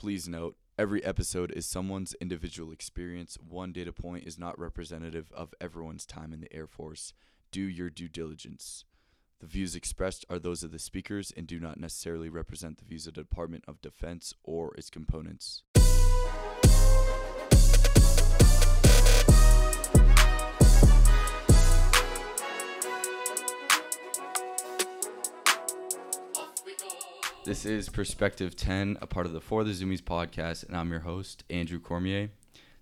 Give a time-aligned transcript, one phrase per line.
[0.00, 3.36] Please note, every episode is someone's individual experience.
[3.46, 7.12] One data point is not representative of everyone's time in the Air Force.
[7.50, 8.86] Do your due diligence.
[9.40, 13.06] The views expressed are those of the speakers and do not necessarily represent the views
[13.06, 15.64] of the Department of Defense or its components.
[27.50, 31.00] This is Perspective 10, a part of the For the Zoomies podcast, and I'm your
[31.00, 32.30] host, Andrew Cormier.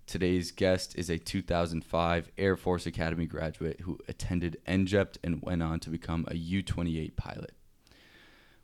[0.05, 5.79] Today's guest is a 2005 Air Force Academy graduate who attended NJEPT and went on
[5.79, 7.53] to become a U 28 pilot.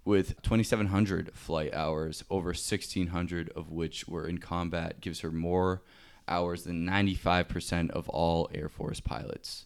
[0.06, 5.82] With 2,700 flight hours, over 1,600 of which were in combat, gives her more
[6.28, 9.66] hours than 95% of all Air Force pilots.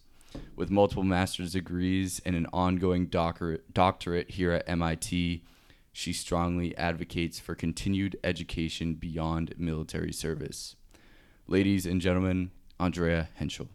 [0.56, 5.42] With multiple master's degrees and an ongoing doctorate, doctorate here at MIT,
[6.00, 10.74] she strongly advocates for continued education beyond military service.
[11.46, 13.68] Ladies and gentlemen, Andrea Henshall.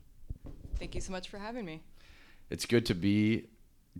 [0.80, 1.84] Thank you so much for having me.
[2.50, 3.46] It's good to be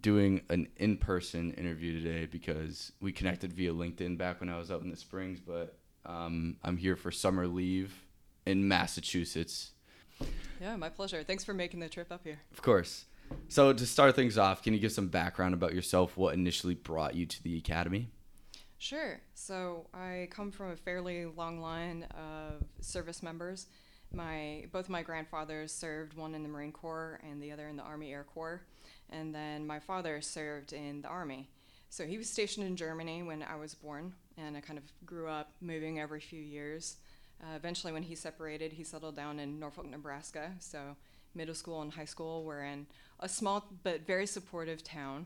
[0.02, 4.72] doing an in person interview today because we connected via LinkedIn back when I was
[4.72, 7.94] out in the Springs, but um, I'm here for summer leave
[8.48, 9.74] in Massachusetts.
[10.60, 11.24] Yeah, my pleasure.
[11.24, 12.40] Thanks for making the trip up here.
[12.52, 13.06] Of course.
[13.50, 16.18] So, to start things off, can you give some background about yourself?
[16.18, 18.10] What initially brought you to the academy?
[18.78, 19.22] Sure.
[19.34, 23.68] So, I come from a fairly long line of service members.
[24.14, 27.84] My both my grandfathers served, one in the Marine Corps and the other in the
[27.84, 28.62] Army Air Corps,
[29.10, 31.50] and then my father served in the Army.
[31.90, 35.28] So he was stationed in Germany when I was born, and I kind of grew
[35.28, 36.98] up moving every few years.
[37.42, 40.52] Uh, eventually, when he separated, he settled down in Norfolk, Nebraska.
[40.60, 40.96] So
[41.34, 42.88] middle school and high school were in
[43.20, 45.26] a small but very supportive town.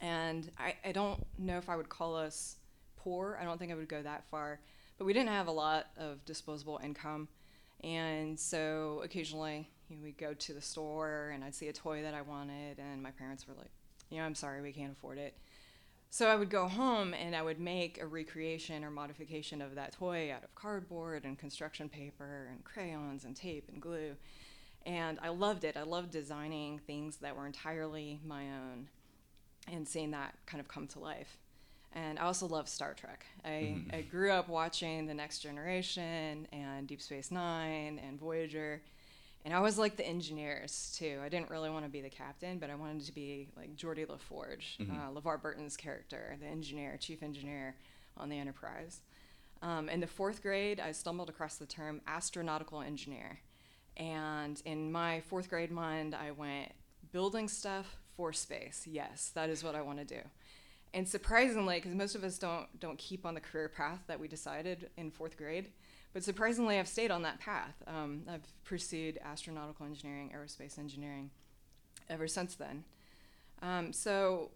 [0.00, 2.56] And I, I don't know if I would call us
[2.96, 3.38] poor.
[3.40, 4.60] I don't think I would go that far.
[4.98, 7.28] But we didn't have a lot of disposable income.
[7.82, 12.02] And so occasionally you know, we'd go to the store and I'd see a toy
[12.02, 13.70] that I wanted, and my parents were like,
[14.10, 15.36] you know, I'm sorry, we can't afford it.
[16.10, 19.92] So I would go home and I would make a recreation or modification of that
[19.92, 24.16] toy out of cardboard and construction paper and crayons and tape and glue.
[24.86, 25.76] And I loved it.
[25.76, 28.88] I loved designing things that were entirely my own
[29.66, 31.38] and seeing that kind of come to life.
[31.92, 33.24] And I also love Star Trek.
[33.44, 33.94] I, Mhm.
[33.94, 38.82] I grew up watching The Next Generation and Deep Space Nine and Voyager.
[39.44, 41.20] And I was like the engineers too.
[41.22, 44.06] I didn't really want to be the captain, but I wanted to be like Geordi
[44.08, 44.90] La Forge, Mhm.
[44.90, 47.76] uh, LeVar Burton's character, the engineer, chief engineer
[48.16, 49.00] on the Enterprise.
[49.62, 53.40] Um, in the fourth grade, I stumbled across the term astronautical engineer.
[53.96, 56.72] And in my fourth grade mind, I went
[57.12, 58.86] building stuff for space.
[58.90, 60.20] Yes, that is what I want to do.
[60.94, 64.28] And surprisingly, because most of us don't don't keep on the career path that we
[64.28, 65.66] decided in fourth grade,
[66.16, 67.74] but surprisingly, I've stayed on that path.
[67.86, 71.30] Um, I've pursued astronautical engineering, aerospace engineering,
[72.08, 72.84] ever since then.
[73.60, 74.50] Um, so,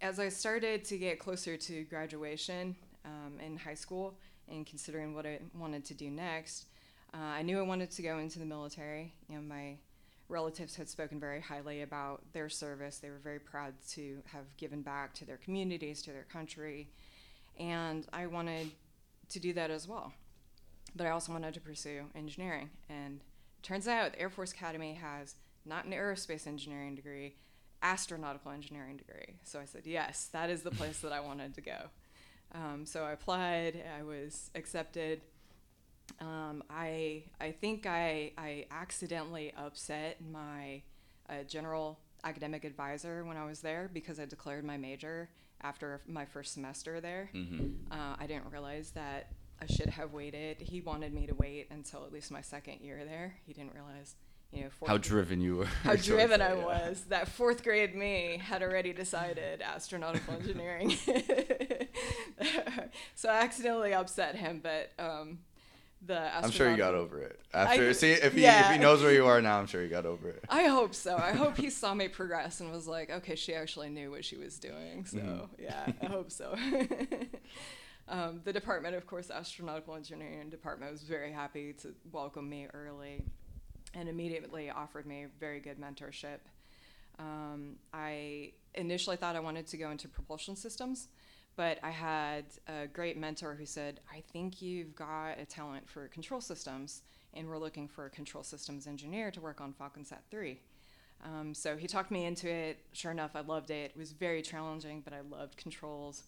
[0.00, 4.14] as I started to get closer to graduation um, in high school
[4.48, 6.66] and considering what I wanted to do next,
[7.12, 9.12] uh, I knew I wanted to go into the military.
[9.28, 9.78] You know, my
[10.28, 12.98] relatives had spoken very highly about their service.
[12.98, 16.88] They were very proud to have given back to their communities, to their country,
[17.58, 18.70] and I wanted
[19.30, 20.12] to do that as well.
[20.94, 23.20] But I also wanted to pursue engineering, and
[23.58, 27.36] it turns out the Air Force Academy has not an aerospace engineering degree,
[27.82, 29.36] astronautical engineering degree.
[29.42, 31.78] So I said, yes, that is the place that I wanted to go.
[32.54, 33.82] Um, so I applied.
[33.98, 35.22] I was accepted.
[36.20, 40.82] Um, I I think I I accidentally upset my
[41.28, 45.28] uh, general academic advisor when I was there because I declared my major
[45.62, 47.30] after my first semester there.
[47.34, 47.92] Mm-hmm.
[47.92, 50.60] Uh, I didn't realize that I should have waited.
[50.60, 53.34] He wanted me to wait until at least my second year there.
[53.46, 54.16] He didn't realize,
[54.52, 55.64] you know, How grade- driven you were.
[55.66, 56.64] how driven that, I yeah.
[56.64, 57.04] was.
[57.08, 60.90] That fourth grade me had already decided astronautical engineering.
[63.14, 65.38] so I accidentally upset him, but um,
[66.04, 67.40] the I'm sure you got over it.
[67.54, 68.66] After I- see if he yeah.
[68.66, 70.44] if he knows where you are now, I'm sure he got over it.
[70.48, 71.16] I hope so.
[71.16, 74.36] I hope he saw me progress and was like, okay, she actually knew what she
[74.36, 75.04] was doing.
[75.06, 75.48] So, Mhm.
[75.58, 76.56] yeah, I hope so.
[78.08, 83.24] um, the department, of course, astronautical engineering department was very happy to welcome me early
[83.94, 86.38] and immediately offered me very good mentorship.
[87.18, 91.08] Um, I initially thought I wanted to go into propulsion systems,
[91.56, 96.08] but I had a great mentor who said, I think you've got a talent for
[96.08, 97.02] control systems,
[97.34, 100.58] and we're looking for a control systems engineer to work on FalconSat 3.
[101.24, 102.78] Um, so he talked me into it.
[102.92, 103.92] Sure enough, I loved it.
[103.94, 106.24] It was very challenging, but I loved controls.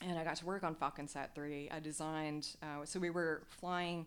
[0.00, 1.70] and I got to work on FalconSat 3.
[1.70, 4.06] I designed, uh, so we were flying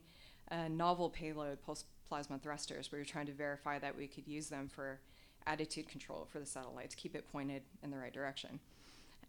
[0.50, 2.92] a novel payload pulse plasma thrusters.
[2.92, 5.00] We were trying to verify that we could use them for
[5.46, 8.60] attitude control for the satellite to keep it pointed in the right direction.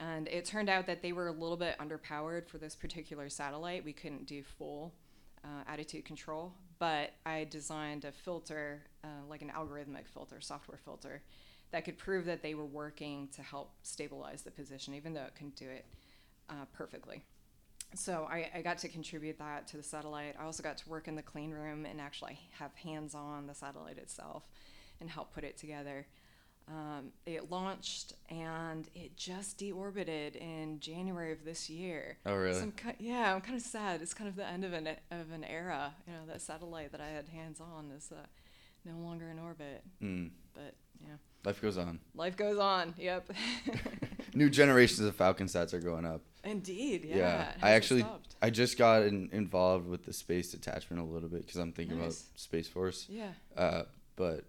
[0.03, 3.85] And it turned out that they were a little bit underpowered for this particular satellite.
[3.85, 4.93] We couldn't do full
[5.45, 11.23] uh, attitude control, but I designed a filter, uh, like an algorithmic filter, software filter,
[11.71, 15.37] that could prove that they were working to help stabilize the position, even though it
[15.37, 15.87] couldn't do it
[16.51, 17.23] uh, perfectly.
[17.95, 20.35] So I, I, got to contribute that to the satellite.
[20.41, 23.55] I also got to work in the clean room and actually have hands on the
[23.55, 24.45] satellite itself
[25.01, 26.07] and help put it together.
[26.69, 32.19] Um, it launched and it just deorbited in January of this year.
[32.25, 32.55] Oh, really?
[32.55, 34.01] So I'm yeah, I'm kind of sad.
[34.01, 35.95] It's kind of the end of an of an era.
[36.07, 38.27] You know, that satellite that I had hands on is uh,
[38.85, 39.83] no longer in orbit.
[40.03, 40.31] Mm.
[40.55, 41.17] But yeah.
[41.45, 41.99] Life goes on.
[42.15, 42.95] Life goes on.
[42.97, 43.33] Yep.
[44.35, 46.23] New generations of FalconSats are going up.
[46.45, 47.05] Indeed.
[47.05, 47.17] Yeah.
[47.17, 48.07] yeah I actually
[48.41, 51.99] I just got in, involved with the space detachment a little bit because I'm thinking
[51.99, 52.23] nice.
[52.23, 53.07] about Space Force.
[53.09, 53.31] Yeah.
[53.57, 53.83] Uh,
[54.17, 54.45] but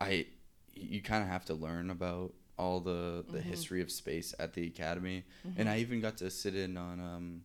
[0.00, 0.26] I
[0.76, 3.48] you kind of have to learn about all the the mm-hmm.
[3.48, 5.60] history of space at the academy, mm-hmm.
[5.60, 7.42] and I even got to sit in on um,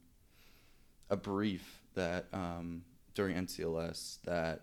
[1.10, 2.84] a brief that um,
[3.14, 4.62] during NCLS that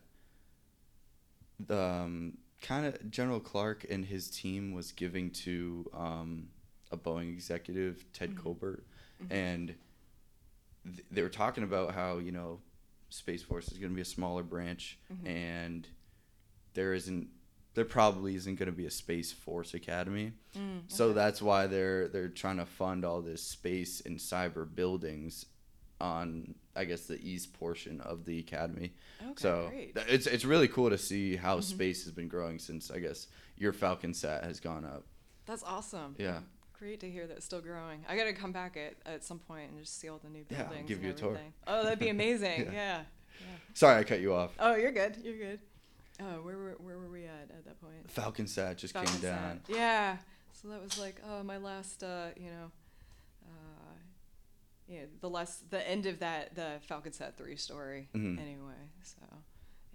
[1.66, 6.48] the um, kind of General Clark and his team was giving to um,
[6.90, 8.42] a Boeing executive, Ted mm-hmm.
[8.42, 8.84] Colbert,
[9.22, 9.32] mm-hmm.
[9.32, 9.74] and
[10.84, 12.60] th- they were talking about how you know
[13.10, 15.26] Space Force is going to be a smaller branch, mm-hmm.
[15.26, 15.88] and
[16.74, 17.28] there isn't
[17.74, 20.84] there probably isn't going to be a space force academy mm, okay.
[20.88, 25.46] so that's why they're they're trying to fund all this space and cyber buildings
[26.00, 28.92] on i guess the east portion of the academy
[29.22, 29.96] okay, so great.
[30.08, 31.62] it's it's really cool to see how mm-hmm.
[31.62, 33.26] space has been growing since i guess
[33.56, 35.04] your FalconSat has gone up
[35.46, 36.38] that's awesome yeah
[36.78, 39.70] great to hear that it's still growing i gotta come back at, at some point
[39.70, 41.30] and just see all the new buildings yeah, I'll give you everything.
[41.30, 42.72] a tour oh that'd be amazing yeah.
[42.72, 42.98] yeah.
[43.40, 43.56] yeah.
[43.74, 45.58] sorry i cut you off oh you're good you're good
[46.20, 48.10] Oh, where were where were we at at that point?
[48.10, 49.60] Falcon FalconSat just Falcon came down.
[49.66, 49.76] Sat.
[49.76, 50.16] Yeah.
[50.52, 52.70] So that was like, oh, my last, uh, you know,
[53.46, 53.94] uh,
[54.88, 58.08] yeah, the last, the end of that, the Falcon FalconSat three story.
[58.14, 58.40] Mm-hmm.
[58.40, 59.20] Anyway, so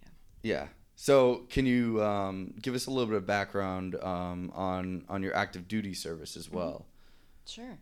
[0.02, 0.10] yeah.
[0.44, 0.68] Yeah.
[0.96, 5.36] So can you um, give us a little bit of background um, on on your
[5.36, 6.58] active duty service as mm-hmm.
[6.58, 6.86] well?
[7.48, 7.62] Mm-hmm.
[7.62, 7.78] Sure.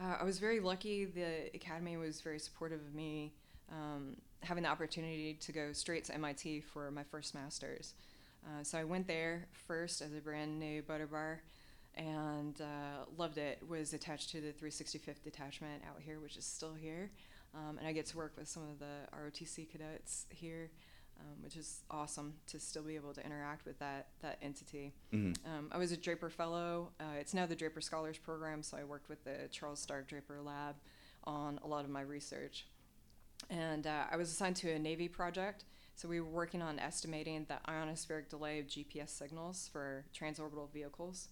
[0.00, 1.06] Uh, I was very lucky.
[1.06, 3.32] The academy was very supportive of me.
[3.70, 7.94] Um, having the opportunity to go straight to MIT for my first master's.
[8.44, 11.42] Uh, so I went there first as a brand new butter bar
[11.94, 13.58] and uh, loved it.
[13.68, 17.10] Was attached to the 365th detachment out here, which is still here.
[17.54, 20.70] Um, and I get to work with some of the ROTC cadets here,
[21.18, 24.92] um, which is awesome to still be able to interact with that that entity.
[25.12, 25.50] Mm-hmm.
[25.50, 26.90] Um, I was a Draper Fellow.
[27.00, 30.40] Uh, it's now the Draper Scholars Program, so I worked with the Charles Stark Draper
[30.40, 30.76] Lab
[31.24, 32.66] on a lot of my research
[33.48, 35.64] and uh, I was assigned to a Navy project.
[35.94, 41.28] So we were working on estimating the ionospheric delay of GPS signals for transorbital vehicles.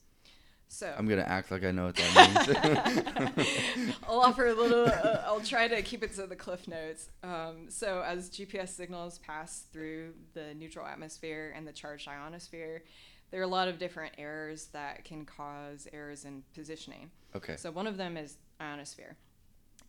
[0.69, 3.37] So I'm gonna act like I know what that
[3.78, 3.94] means.
[4.06, 4.84] I'll offer a little.
[4.84, 7.08] Uh, I'll try to keep it to the cliff notes.
[7.22, 12.84] Um, so as GPS signals pass through the neutral atmosphere and the charged ionosphere,
[13.31, 17.11] there are a lot of different errors that can cause errors in positioning.
[17.34, 17.56] Okay.
[17.56, 19.16] So one of them is ionosphere.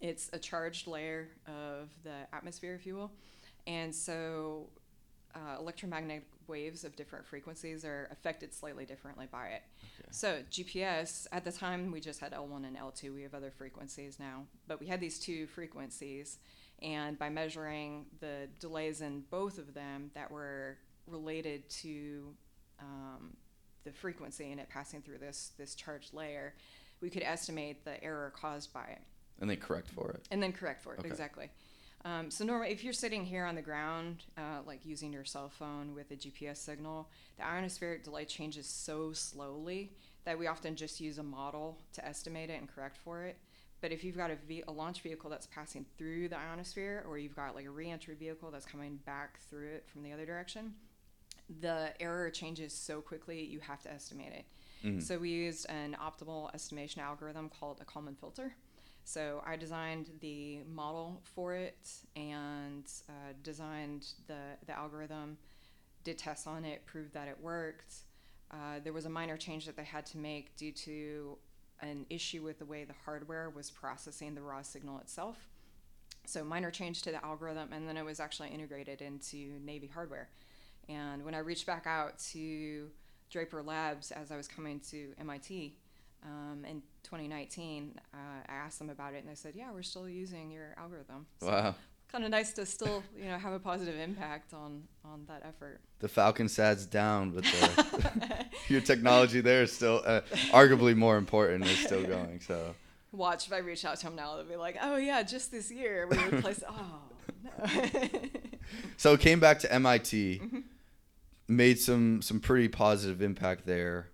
[0.02, 3.12] It's a charged layer of the atmosphere, if you will.
[3.68, 4.70] And so
[5.36, 9.62] uh, electromagnetic waves of different frequencies are affected slightly differently by it.
[10.00, 10.10] Okay.
[10.12, 13.14] So GPS, at the time we just had L1 and L2.
[13.14, 16.40] We have other frequencies now, but we had these two frequencies,
[16.82, 22.34] and by measuring the delays in both of them that were related to
[22.80, 23.36] um,
[23.84, 26.56] the frequency and it passing through this this charged layer,
[27.02, 29.02] we could estimate the error caused by it.
[29.42, 30.28] And then correct for it.
[30.32, 31.08] And then correct for it, okay.
[31.08, 31.50] exactly.
[32.06, 35.50] Um, so normally, if you're sitting here on the ground, uh, like using your cell
[35.50, 39.92] phone with a GPS signal, the ionospheric delay changes so slowly
[40.24, 43.38] that we often just use a model to estimate it and correct for it.
[43.82, 47.56] But if you've got a launch vehicle that's passing through the ionosphere, or you've got
[47.56, 50.74] like a reentry vehicle that's coming back through it from the other direction,
[51.62, 54.46] the error changes so quickly you have to estimate it.
[54.86, 55.00] Mm-hmm.
[55.00, 58.54] So we used an optimal estimation algorithm called a Kalman filter
[59.10, 64.38] so I designed the model for it and uh, designed the,
[64.68, 65.40] the algorithm,
[66.04, 67.92] did tests on it, proved that it worked.
[68.52, 71.40] Uh, there was a minor change that they had to make due to
[71.82, 75.38] an issue with the way the hardware was processing the raw signal itself.
[76.28, 80.30] So minor change to the algorithm, and then it was actually integrated into Navy hardware.
[80.88, 82.92] And when I reached back out to
[83.32, 85.74] Draper Labs as I was coming to MIT,
[86.24, 90.08] Um, in 2019, uh, I asked them about it, and they said, "Yeah, we're still
[90.10, 91.76] using your algorithm." So Wow.
[92.12, 95.80] Kind of nice to still, you know, have a positive impact on on that effort.
[96.00, 100.22] The FalconSat's down, but the, your technology there is still uh,
[100.52, 101.66] arguably more important.
[101.66, 102.40] Is still going.
[102.42, 102.74] So
[103.12, 105.72] Watch if I reach out to them now, they'll be like, "Oh yeah, just this
[105.72, 107.02] year we replaced." oh
[107.64, 107.82] no.
[108.98, 110.64] so came back to MIT, Mhm.
[111.48, 114.08] made some some pretty positive impact there.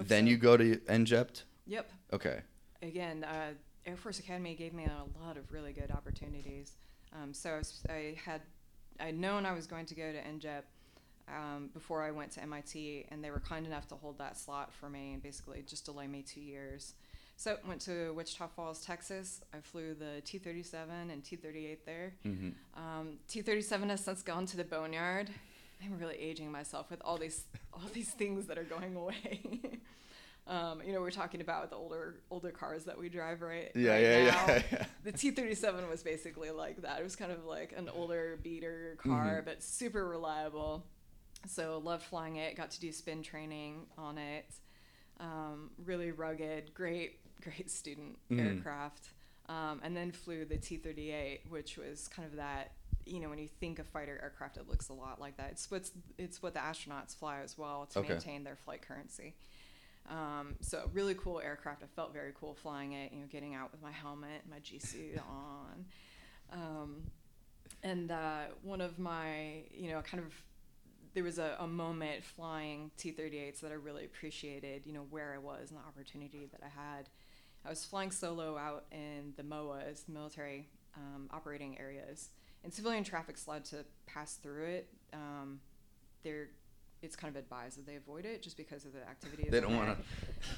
[0.00, 0.30] Then so.
[0.30, 1.42] you go to NJEPT.
[1.70, 1.90] Yep.
[2.12, 2.40] Okay.
[2.82, 3.52] again, uh,
[3.86, 6.72] Air Force Academy gave me a lot of really good opportunities.
[7.14, 8.40] Um, so I, was, I had
[8.98, 10.62] I'd known I was going to go to NJEP
[11.28, 14.72] um, before I went to MIT, and they were kind enough to hold that slot
[14.72, 16.94] for me and basically just delay me two years.
[17.36, 19.40] So went to Wichita Falls, Texas.
[19.54, 20.74] I flew the T-37
[21.10, 22.12] and T-38 there.
[22.24, 25.30] hmm Um, T-37 has since gone to the boneyard.
[25.82, 29.40] I'm really aging myself with all these all these things that are going away.
[30.46, 33.70] um, you know, we're talking about the older older cars that we drive right.
[33.74, 34.46] Yeah, right yeah, now.
[34.48, 34.84] yeah, yeah.
[35.04, 37.00] The T-37 was basically like that.
[37.00, 39.44] It was kind of like an older beater car, Mhm.
[39.44, 40.84] but super reliable.
[41.46, 42.56] So loved flying it.
[42.56, 44.46] Got to do spin training on it.
[45.18, 48.56] Um, really rugged, great, great student Mhm.
[48.56, 49.10] aircraft.
[49.48, 52.72] Um, and then flew the T-38, which was kind of that.
[53.06, 55.50] You know, when you think of fighter aircraft, it looks a lot like that.
[55.52, 58.10] It's what's it's what the astronauts fly as well to Okay.
[58.10, 59.34] maintain their flight currency.
[60.10, 61.82] Um, so really cool aircraft.
[61.82, 63.12] I felt very cool flying it.
[63.12, 65.84] You know, getting out with my helmet, my G suit on,
[66.52, 66.96] um,
[67.82, 70.34] and uh, one of my you know kind of
[71.14, 74.82] there was a, a moment flying T-38s that I really appreciated.
[74.84, 77.08] You know where I was and the opportunity that I had.
[77.64, 82.30] I was flying solo out in the MOAs, military um, operating areas,
[82.64, 84.88] and civilian traffic's allowed to pass through it.
[85.12, 85.60] Um,
[86.22, 86.48] they're
[87.02, 89.48] it's kind of advised that they avoid it just because of the activity.
[89.50, 89.96] They don't want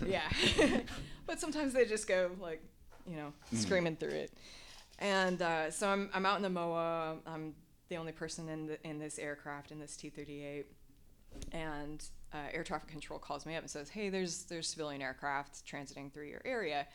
[0.01, 0.07] to.
[0.09, 0.29] Yeah.
[1.27, 2.63] but sometimes they just go like,
[3.07, 3.57] you know, Mhm.
[3.59, 4.33] screaming through it.
[4.99, 7.17] And uh, so I'm, I'm out in the MOA.
[7.27, 7.55] I'm
[7.89, 10.65] the only person in the, in this aircraft in this T-38,
[11.53, 15.67] and uh, air traffic control calls me up and says, "Hey, there's there's civilian aircraft
[15.67, 16.87] transiting through your area,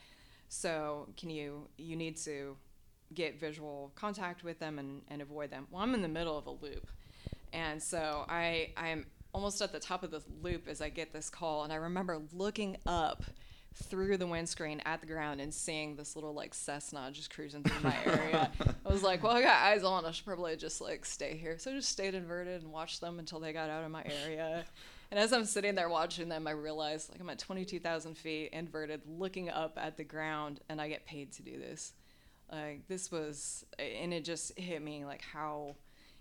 [0.49, 2.55] so can you you need to
[3.13, 6.47] get visual contact with them and, and avoid them." Well, I'm in the middle of
[6.47, 6.87] a loop,
[7.53, 11.29] and so I I'm almost at the top of the loop as I get this
[11.29, 13.23] call, and I remember looking up
[13.83, 17.83] through the windscreen at the ground and seeing this little like Cessna just cruising through
[17.83, 18.51] my area.
[18.85, 20.05] I was like, well, I got eyes on.
[20.05, 21.59] I should probably just like stay here.
[21.59, 24.65] So I just stayed inverted and watched them until they got out of my area.
[25.11, 29.01] And as I'm sitting there watching them, I realized like I'm at 22,000 feet inverted,
[29.07, 31.93] looking up at the ground, and I get paid to do this.
[32.51, 35.75] Like this was, and it just hit me like how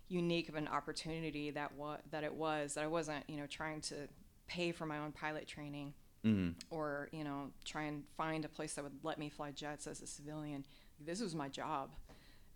[0.09, 2.75] unique of an opportunity that wa- that it was.
[2.75, 4.09] That I wasn't, you know, trying to
[4.47, 5.95] pay for my own pilot training
[6.25, 6.55] Mm.
[6.71, 10.03] or you know try and find a place that would let me fly jets as
[10.03, 10.65] a civilian
[10.99, 11.91] this was my job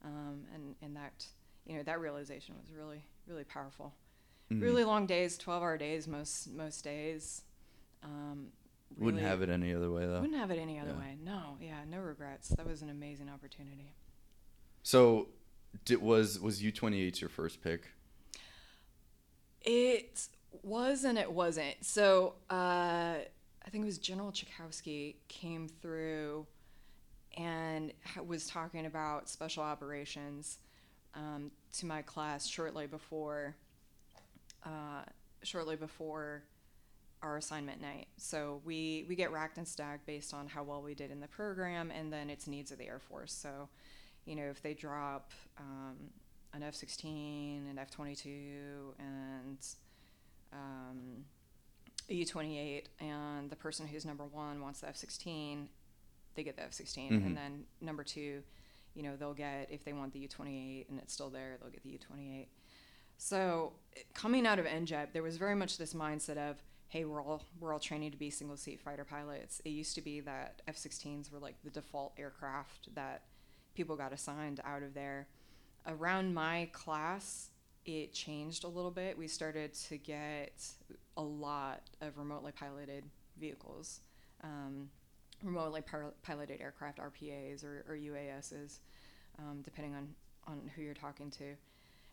[0.04, 1.25] um, and and that
[1.66, 3.95] you know that realization was really really powerful
[4.50, 4.61] Mhm.
[4.62, 7.42] really long days 12 hour days most most days
[8.02, 8.50] um,
[8.99, 10.21] Wouldn't have it any other way though.
[10.21, 10.99] wouldn't have it any other Yeah.
[10.99, 13.95] way no yeah no regrets that was an amazing opportunity
[14.83, 15.28] So,
[15.85, 17.89] did, was was U twenty eight your first pick?
[19.62, 20.29] It
[20.62, 21.77] was and it wasn't.
[21.83, 26.47] So uh, I think it was General Chakowski came through
[27.37, 27.93] and
[28.27, 30.59] was talking about special operations
[31.15, 33.55] um, to my class shortly before
[34.65, 35.03] uh,
[35.43, 36.43] shortly before
[37.23, 38.09] our assignment night.
[38.17, 41.29] So we we get racked and stacked based on how well we did in the
[41.29, 43.33] program and then its needs of the Air Force.
[43.33, 43.69] So
[44.31, 45.97] you know if they drop um,
[46.55, 49.59] an F-16, an F-22, and
[50.53, 51.25] um,
[52.09, 55.67] a U-28, and the person who's number one wants the F-16,
[56.35, 57.27] they get the F-16, Mhm.
[57.27, 58.43] and then number two,
[58.95, 61.83] you know, they'll get if they want the U-28 and it's still there, they'll get
[61.83, 62.47] the U-28.
[63.19, 63.73] So
[64.15, 66.57] coming out of NJEP, there was very much this mindset of,
[66.89, 69.61] hey, we're all we're all training to be single seat fighter pilots.
[69.65, 73.23] It used to be that F-16s were like the default aircraft that
[73.81, 75.27] people got assigned out of there.
[75.87, 77.49] Around my class,
[77.87, 79.17] it changed a little bit.
[79.17, 80.63] We started to get
[81.17, 83.05] a lot of remotely piloted
[83.39, 84.01] vehicles,
[84.45, 84.91] um,
[85.43, 88.81] remotely pil- piloted aircraft, RPAs or, or UASs,
[89.39, 90.09] um, depending on,
[90.47, 91.55] on who you're talking to.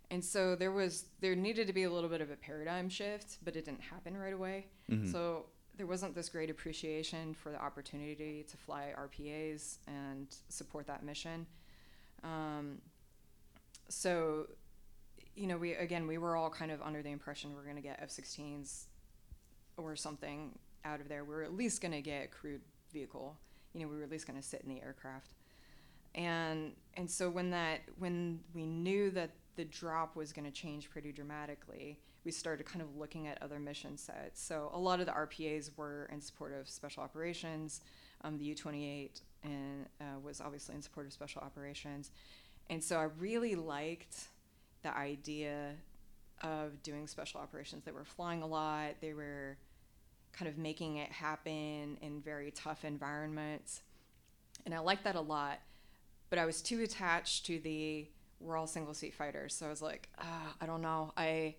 [0.10, 3.40] And so there was there needed to be a little bit of a paradigm shift,
[3.44, 4.68] but it didn't happen right away.
[4.90, 5.12] Mhm.
[5.12, 11.03] So there wasn't this great appreciation for the opportunity to fly RPAs and support that
[11.03, 11.46] mission.
[12.24, 12.79] Um,
[13.88, 14.48] so,
[15.36, 17.81] you know, we again we were all kind of under the impression we're going to
[17.81, 18.86] get F-16s
[19.77, 21.24] or something out of there.
[21.24, 23.38] We're at least going to get a crewed vehicle.
[23.74, 25.34] You know, we were at least going to sit in the aircraft.
[26.15, 30.89] And and so when that when we knew that the drop was going to change
[30.89, 34.43] pretty dramatically, we started kind of looking at other mission sets.
[34.43, 37.79] So a lot of the RPAs were in support of special operations.
[38.25, 42.12] Um, the U 28 and uh, was obviously in support of special operations.
[42.69, 44.27] And so I really liked
[44.84, 45.75] the idea
[46.41, 47.86] of doing special operations.
[47.86, 49.57] They were flying a lot, they were
[50.34, 53.84] kind of making it happen in very tough environments.
[54.65, 55.60] And I liked that a lot.
[56.29, 58.10] But I was too attached to the
[58.41, 59.55] we're all single seat fighters.
[59.55, 61.13] So I was like, ah, I don't know.
[61.15, 61.55] I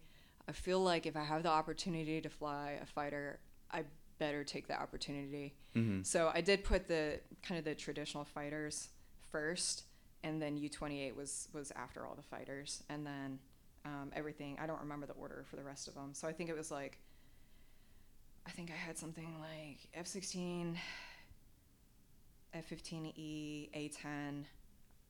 [0.49, 3.39] I feel like if I have the opportunity to fly a fighter,
[3.71, 3.85] I
[4.19, 5.55] better take the opportunity.
[5.77, 6.03] Mm-hmm.
[6.03, 8.89] So I did put the kind of the traditional fighters
[9.31, 9.85] first,
[10.25, 13.39] and then U twenty eight was was after all the fighters, and then
[13.85, 14.57] um, everything.
[14.61, 16.15] I don't remember the order for the rest of them.
[16.15, 16.99] So I think it was like,
[18.47, 20.79] I think I had something like F sixteen,
[22.55, 24.47] F fifteen E, A ten.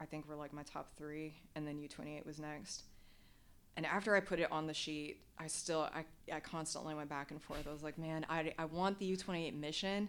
[0.00, 2.82] I think were like my top three, and then U twenty eight was next.
[3.78, 6.04] And after I put it on the sheet, I still I,
[6.34, 7.64] I constantly went back and forth.
[7.68, 10.08] I was like, man, I, I want the U twenty eight mission,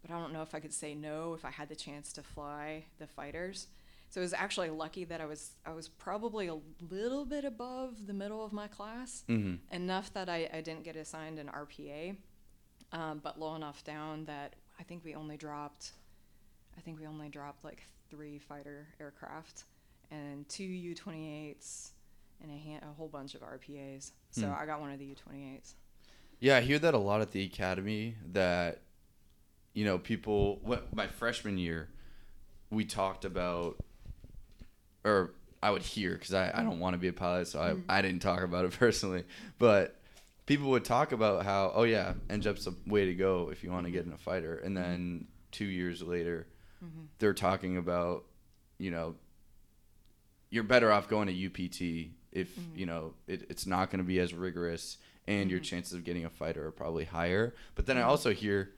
[0.00, 2.22] but I don't know if I could say no if I had the chance to
[2.22, 3.66] fly the fighters.
[4.08, 6.58] So it was actually lucky that I was I was probably a
[6.90, 9.56] little bit above the middle of my class, mm-hmm.
[9.74, 12.14] enough that I, I didn't get assigned an RPA,
[12.92, 15.90] um, but low enough down that I think we only dropped,
[16.76, 19.64] I think we only dropped like three fighter aircraft
[20.12, 21.90] and two U-28s
[22.42, 24.12] and a, hand, a whole bunch of RPAs.
[24.30, 24.54] So hmm.
[24.56, 25.74] I got one of the U-28s.
[26.40, 28.14] Yeah, I hear that a lot at the academy.
[28.32, 28.80] That
[29.74, 30.60] you know, people.
[30.62, 31.88] What my freshman year,
[32.70, 33.76] we talked about,
[35.04, 37.70] or I would hear because I, I don't want to be a pilot, so I,
[37.70, 37.80] mm-hmm.
[37.88, 39.24] I didn't talk about it personally.
[39.58, 39.96] But
[40.46, 43.86] people would talk about how, oh yeah, NJEP's the way to go if you want
[43.86, 44.56] to get in a fighter.
[44.56, 44.90] And mm-hmm.
[44.90, 46.46] then two years later,
[46.84, 47.06] mm-hmm.
[47.18, 48.24] they're talking about,
[48.78, 49.16] you know,
[50.50, 52.78] you're better off going to UPT if mm-hmm.
[52.78, 55.50] you know it, it's not going to be as rigorous and mm-hmm.
[55.50, 57.54] your chances of getting a fighter are probably higher.
[57.74, 58.10] But then I mm-hmm.
[58.10, 58.70] also hear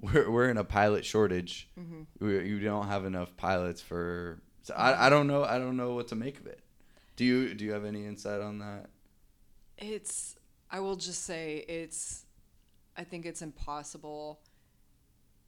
[0.00, 1.68] we're, we're in a pilot shortage.
[1.78, 2.24] Mm-hmm.
[2.24, 4.40] We, you don't have enough pilots for.
[4.62, 5.44] So I, I don't know.
[5.44, 6.60] I don't know what to make of it.
[7.16, 8.86] Do you do you have any insight on that?
[9.78, 10.36] It's.
[10.70, 12.24] I will just say it's.
[12.96, 14.40] I think it's impossible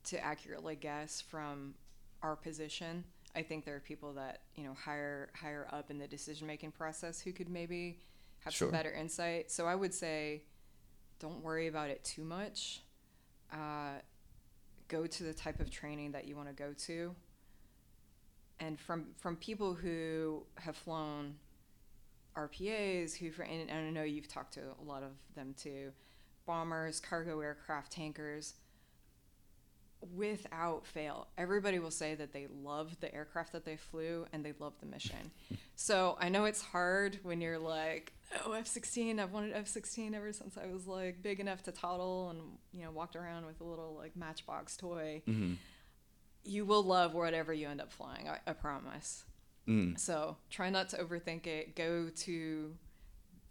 [0.04, 1.74] to accurately guess from
[2.22, 6.08] our position I think there are people that you know higher higher up in the
[6.08, 8.00] decision making process who could maybe
[8.40, 8.68] have sure.
[8.68, 9.50] some better insight.
[9.50, 10.42] So I would say,
[11.18, 12.80] don't worry about it too much.
[13.52, 14.00] Uh,
[14.88, 17.14] go to the type of training that you want to go to.
[18.60, 21.36] And from from people who have flown
[22.36, 25.92] RPAs, who for and I know you've talked to a lot of them too,
[26.46, 28.54] bombers, cargo aircraft, tankers
[30.14, 34.52] without fail, everybody will say that they love the aircraft that they flew and they
[34.58, 35.30] love the mission.
[35.76, 38.12] so I know it's hard when you're like,
[38.44, 41.72] oh, F 16, I've wanted F 16 ever since I was like big enough to
[41.72, 42.40] toddle and,
[42.72, 45.22] you know, walked around with a little like matchbox toy.
[45.26, 45.54] Mm-hmm.
[46.44, 49.24] You will love whatever you end up flying, I, I promise.
[49.68, 49.98] Mm.
[49.98, 51.76] So try not to overthink it.
[51.76, 52.74] Go to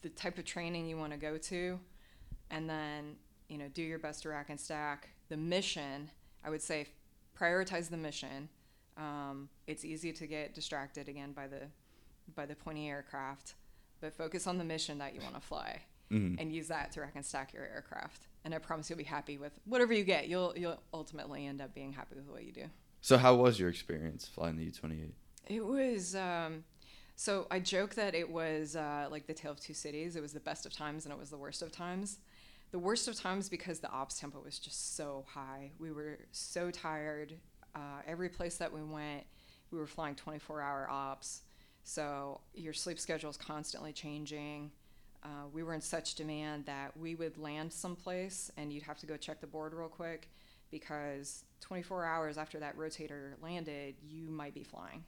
[0.02, 1.80] the type of training you want to go to,
[2.50, 3.18] and then,
[3.50, 5.10] you know, do your best to rack and stack.
[5.30, 6.10] The mission
[6.44, 6.88] I would say
[7.40, 8.50] prioritize the mission.
[8.98, 11.62] Um, it's easy to get distracted again by the
[12.36, 13.54] by the pointy aircraft,
[14.02, 16.40] but focus on the mission that you want to fly mm-hmm.
[16.40, 18.28] and use that to rack and stack your aircraft.
[18.44, 20.28] And I promise you'll be happy with whatever you get.
[20.28, 22.66] You'll you'll ultimately end up being happy with what you do.
[23.02, 25.16] So how was your experience flying the U twenty eight?
[25.48, 26.16] It was.
[26.16, 26.64] Um,
[27.16, 30.16] so I joke that it was uh, like the tale of two cities.
[30.16, 32.20] It was the best of times and it was the worst of times
[32.72, 35.72] the worst of times because the ops tempo was just so high.
[35.80, 37.34] We were so tired.
[37.76, 39.24] Uh, every place that we went,
[39.72, 41.42] we were flying 24 hour ops.
[41.84, 44.72] So your sleep schedule is constantly changing.
[45.24, 49.06] Uh, we were in such demand that we would land someplace and you'd have to
[49.06, 50.30] go check the board real quick
[50.70, 55.04] because 24 hours after that rotator landed, you might be flying.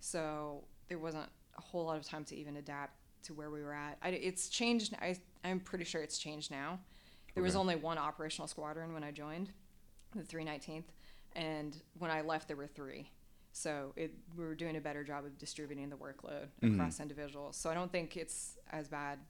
[0.00, 2.94] So there wasn't a whole lot of time to even adapt
[3.24, 3.98] to where we were at.
[4.02, 4.94] I, it's changed.
[5.00, 6.78] I, I'm pretty sure it's changed now.
[7.38, 9.50] There was only one operational squadron when I joined,
[10.12, 10.84] the 319th,
[11.36, 13.12] and when I left, there were three.
[13.52, 16.74] So it, we were doing a better job of distributing the workload mm-hmm.
[16.74, 17.56] across individuals.
[17.56, 19.20] So I don't think it's as bad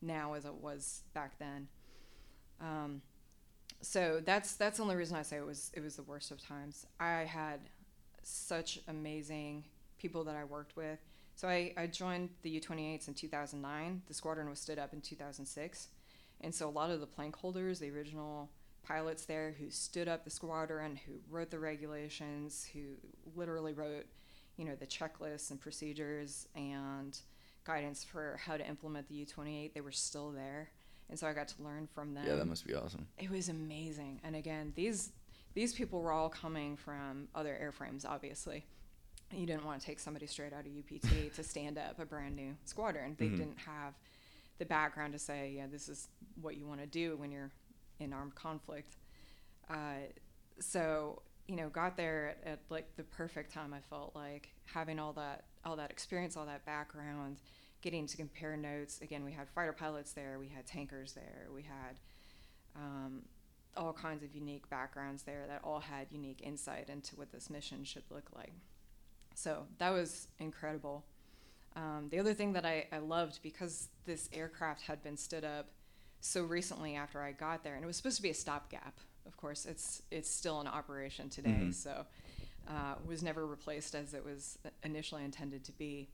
[0.00, 1.68] now as it was back then.
[2.60, 3.00] Um,
[3.80, 6.44] so that's that's the only reason I say it was it was the worst of
[6.44, 6.84] times.
[6.98, 7.60] I had
[8.24, 9.64] such amazing
[9.98, 10.98] people that I worked with.
[11.36, 14.02] So I, I joined the U-28s in 2009.
[14.06, 15.88] The squadron was stood up in 2006.
[16.42, 18.50] And so a lot of the plank holders, the original
[18.82, 22.80] pilots there who stood up the squadron, who wrote the regulations, who
[23.36, 24.06] literally wrote,
[24.56, 27.18] you know, the checklists and procedures and
[27.64, 29.72] guidance for how to implement the U-28.
[29.72, 30.70] They were still there,
[31.08, 32.24] and so I got to learn from them.
[32.26, 33.06] Yeah, that must be awesome.
[33.18, 34.20] It was amazing.
[34.24, 35.10] And again, these
[35.54, 38.64] these people were all coming from other airframes, obviously.
[39.30, 42.34] You didn't want to take somebody straight out of UPT to stand up a brand
[42.36, 43.16] new squadron.
[43.18, 43.36] They Mhm.
[43.36, 43.94] didn't have
[44.62, 46.06] the background to say, yeah, this is
[46.40, 47.50] what you want to do when you're
[47.98, 48.94] in armed conflict.
[49.68, 50.06] Uh,
[50.60, 53.74] so you know, got there at, at like the perfect time.
[53.74, 57.38] I felt like having all that all that experience, all that background,
[57.80, 59.00] getting to compare notes.
[59.02, 61.98] Again, we had fighter pilots there, we had tankers there, we had
[62.76, 63.22] um,
[63.76, 67.82] all kinds of unique backgrounds there that all had unique insight into what this mission
[67.84, 68.52] should look like.
[69.34, 71.04] So that was incredible.
[71.76, 75.66] Um, the other thing that I, I loved because this aircraft had been stood up
[76.20, 78.98] so recently after I got there, and it was supposed to be a stopgap.
[79.26, 81.74] Of course, it's it's still in operation today, Mhm.
[81.74, 82.04] so
[82.68, 86.08] uh, was never replaced as it was initially intended to be.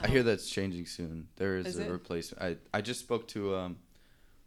[0.00, 1.28] I hear Um, that's changing soon.
[1.36, 1.90] There is, Is a it?
[1.90, 2.42] replacement.
[2.42, 3.78] I I just spoke to um,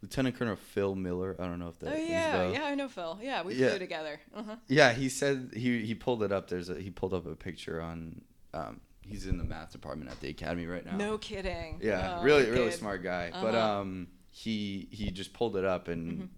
[0.02, 1.34] Lieutenant Colonel Phil Miller.
[1.38, 1.92] I don't know if that.
[1.94, 3.18] Oh yeah, yeah, I know Phil.
[3.22, 3.70] Yeah, we Yeah.
[3.70, 4.20] flew together.
[4.34, 4.56] Uh-huh.
[4.68, 6.48] Yeah, he said he he pulled it up.
[6.48, 8.20] There's a he pulled up a picture on.
[8.54, 10.96] Um, he's in the math department at the academy right now.
[10.96, 11.80] No kidding.
[11.82, 13.30] Yeah, Oh, really, really smart guy.
[13.32, 13.80] But Uh-huh.
[13.80, 16.28] um, he he just pulled it up and Mhm.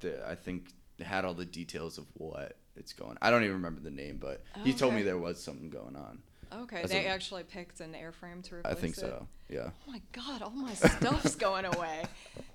[0.00, 3.16] the, I think it had all the details of what it's going.
[3.22, 6.22] I don't even remember the name, but he told me there was something going on.
[6.52, 9.00] Okay, As they a- actually picked an airframe to replace I think it.
[9.00, 9.26] so.
[9.48, 9.70] Yeah.
[9.86, 12.04] Oh my god, all my stuff's going away.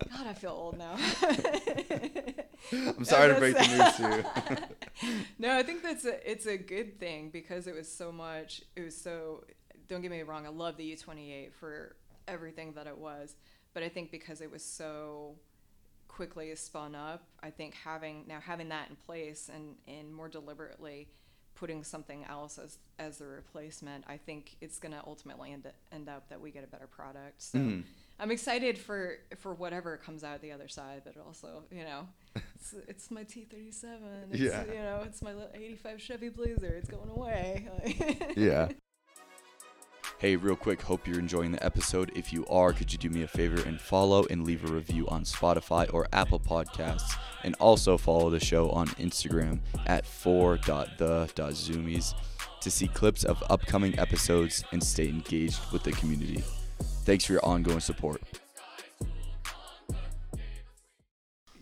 [0.10, 0.96] God, I feel old now.
[2.72, 4.26] I'm sorry to break the news to
[5.10, 5.18] you.
[5.40, 8.62] no, I think that's a it's a good thing because it was so much.
[8.76, 9.44] It was so.
[9.92, 10.46] Don't get me wrong.
[10.46, 13.36] I love the U28 for everything that it was,
[13.74, 15.36] but I think because it was so
[16.08, 21.10] quickly spun up, I think having now having that in place and and more deliberately
[21.56, 26.08] putting something else as as the replacement, I think it's going to ultimately end end
[26.08, 27.42] up that we get a better product.
[27.42, 27.60] So.
[27.60, 27.84] Mhm.
[28.18, 32.08] I'm excited for for whatever comes out the other side, but also, you know,
[32.56, 33.84] it's, it's my T37.
[34.32, 34.64] It's, Yeah.
[34.68, 36.76] You know, it's my li- 85 Chevy Blazer.
[36.78, 37.68] It's going away.
[38.38, 38.70] Yeah.
[40.22, 42.12] Hey, real quick, hope you're enjoying the episode.
[42.14, 45.08] If you are, could you do me a favor and follow and leave a review
[45.08, 47.18] on Spotify or Apple Podcasts?
[47.44, 52.14] And also follow the show on Instagram at for.the.zoomies
[52.60, 56.44] to see clips of upcoming episodes and stay engaged with the community.
[57.04, 58.22] Thanks for your ongoing support.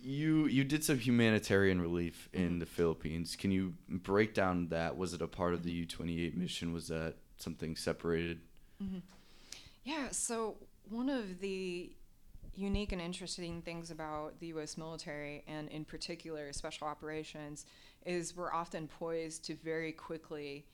[0.02, 3.38] You you did some humanitarian relief in the Philippines.
[3.38, 4.98] Can you break down that?
[4.98, 6.74] Was it a part of the U twenty eight mission?
[6.74, 8.42] Was that something separated?
[8.82, 9.00] Mm-hmm.
[9.84, 10.58] Yeah, so
[10.90, 11.92] one of the
[12.56, 14.78] unique and interesting things about the U.S.
[14.78, 17.66] military, and in particular special operations,
[18.06, 20.66] is we're often poised to very quickly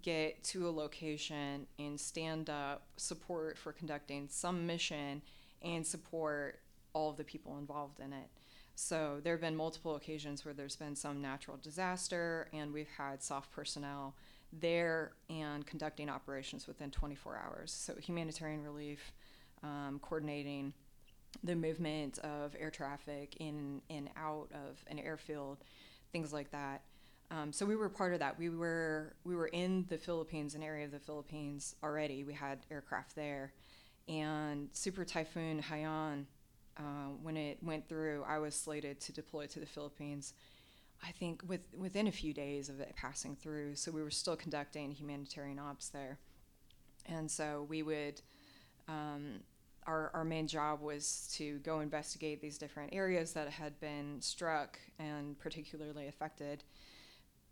[0.00, 5.20] get to a location and stand up support for conducting some mission
[5.60, 6.60] and support
[6.94, 8.28] all of the people involved in it.
[8.74, 13.22] So there have been multiple occasions where there's been some natural disaster, and we've had
[13.22, 14.14] SOF personnel
[14.52, 17.72] there and conducting operations within 24 hours.
[17.72, 19.12] So humanitarian relief,
[19.62, 20.72] um, coordinating
[21.42, 25.58] the movement of air traffic in and out of an airfield,
[26.12, 26.82] things like that.
[27.30, 28.38] Um, so we were part of that.
[28.38, 32.24] We were we were in the Philippines, an area of the Philippines already.
[32.24, 33.54] We had aircraft there,
[34.06, 36.26] and Super Typhoon Haiyan,
[36.76, 36.82] uh,
[37.22, 40.34] when it went through, I was slated to deploy to the Philippines.
[41.02, 43.76] I think with within a few days of it passing through.
[43.76, 46.18] So we were still conducting humanitarian ops there,
[47.06, 48.20] and so we would.
[48.88, 49.40] Um,
[49.86, 54.78] our, our main job was to go investigate these different areas that had been struck
[54.98, 56.62] and particularly affected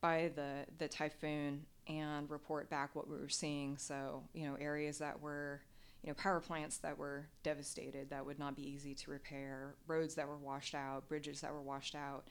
[0.00, 3.76] by the, the typhoon and report back what we were seeing.
[3.76, 5.60] So, you know, areas that were,
[6.02, 10.14] you know, power plants that were devastated that would not be easy to repair, roads
[10.14, 12.28] that were washed out, bridges that were washed out,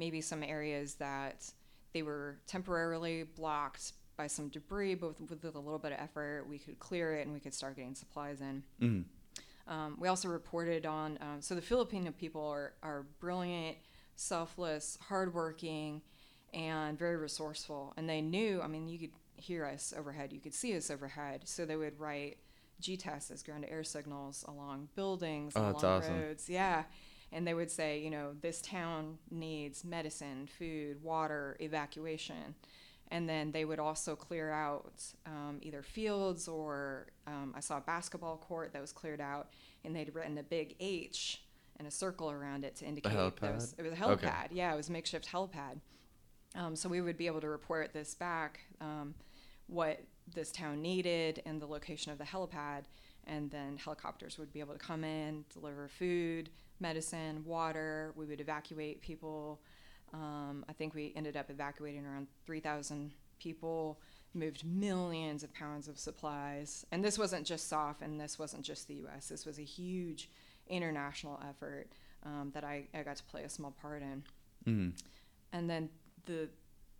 [0.00, 1.52] maybe some areas that
[1.92, 6.46] they were temporarily blocked by some debris, but with, with a little bit of effort,
[6.48, 8.62] we could clear it and we could start getting supplies in.
[8.80, 9.04] Mm.
[9.68, 13.76] Um, we also reported on, um, so the Filipino people are, are brilliant,
[14.16, 16.00] selfless, hardworking,
[16.54, 17.92] and very resourceful.
[17.96, 21.42] And they knew, I mean, you could hear us overhead, you could see us overhead.
[21.44, 22.38] So they would write
[22.82, 26.20] GTAS as ground to air signals along buildings, Oh, along awesome.
[26.20, 26.48] roads.
[26.48, 26.84] Yeah.
[27.32, 32.54] And they would say, you know, this town needs medicine, food, water, evacuation.
[33.12, 37.80] And then they would also clear out um, either fields or um, I saw a
[37.80, 39.48] basketball court that was cleared out,
[39.84, 41.42] and they'd written a big H
[41.78, 44.12] and a circle around it to indicate that was, it was a helipad.
[44.12, 44.46] Okay.
[44.52, 45.80] Yeah, it was a makeshift helipad.
[46.54, 49.14] Um, so we would be able to report this back, um,
[49.66, 50.00] what
[50.34, 52.84] this town needed and the location of the helipad,
[53.26, 58.12] and then helicopters would be able to come in, deliver food, medicine, water.
[58.16, 59.60] We would evacuate people.
[60.12, 64.00] Um, I think we ended up evacuating around 3,000 people,
[64.34, 66.84] moved millions of pounds of supplies.
[66.92, 69.28] And this wasn't just SOF and this wasn't just the US.
[69.28, 70.30] This was a huge
[70.68, 71.88] international effort
[72.24, 74.22] um, that I, I got to play a small part in.
[74.66, 74.90] Mm-hmm.
[75.52, 75.88] And then
[76.26, 76.48] the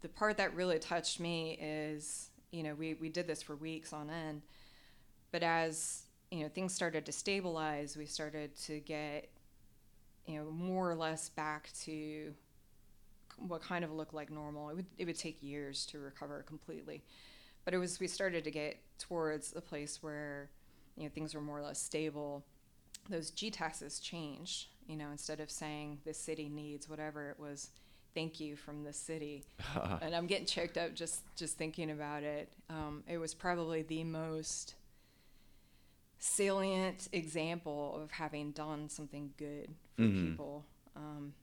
[0.00, 3.92] the part that really touched me is, you know, we, we did this for weeks
[3.92, 4.42] on end.
[5.30, 9.28] But as, you know, things started to stabilize, we started to get,
[10.26, 12.34] you know, more or less back to
[13.36, 14.70] what kind of looked like normal.
[14.70, 17.02] It would it would take years to recover completely.
[17.64, 20.50] But it was we started to get towards a place where,
[20.96, 22.44] you know, things were more or less stable.
[23.08, 24.68] Those GTAS changed.
[24.86, 27.70] You know, instead of saying the city needs whatever, it was
[28.14, 29.44] thank you from the city.
[30.02, 32.52] and I'm getting choked up just just thinking about it.
[32.68, 34.74] Um, it was probably the most
[36.20, 40.30] salient example of having done something good for Mhm.
[40.30, 40.66] people.
[40.94, 41.34] Um,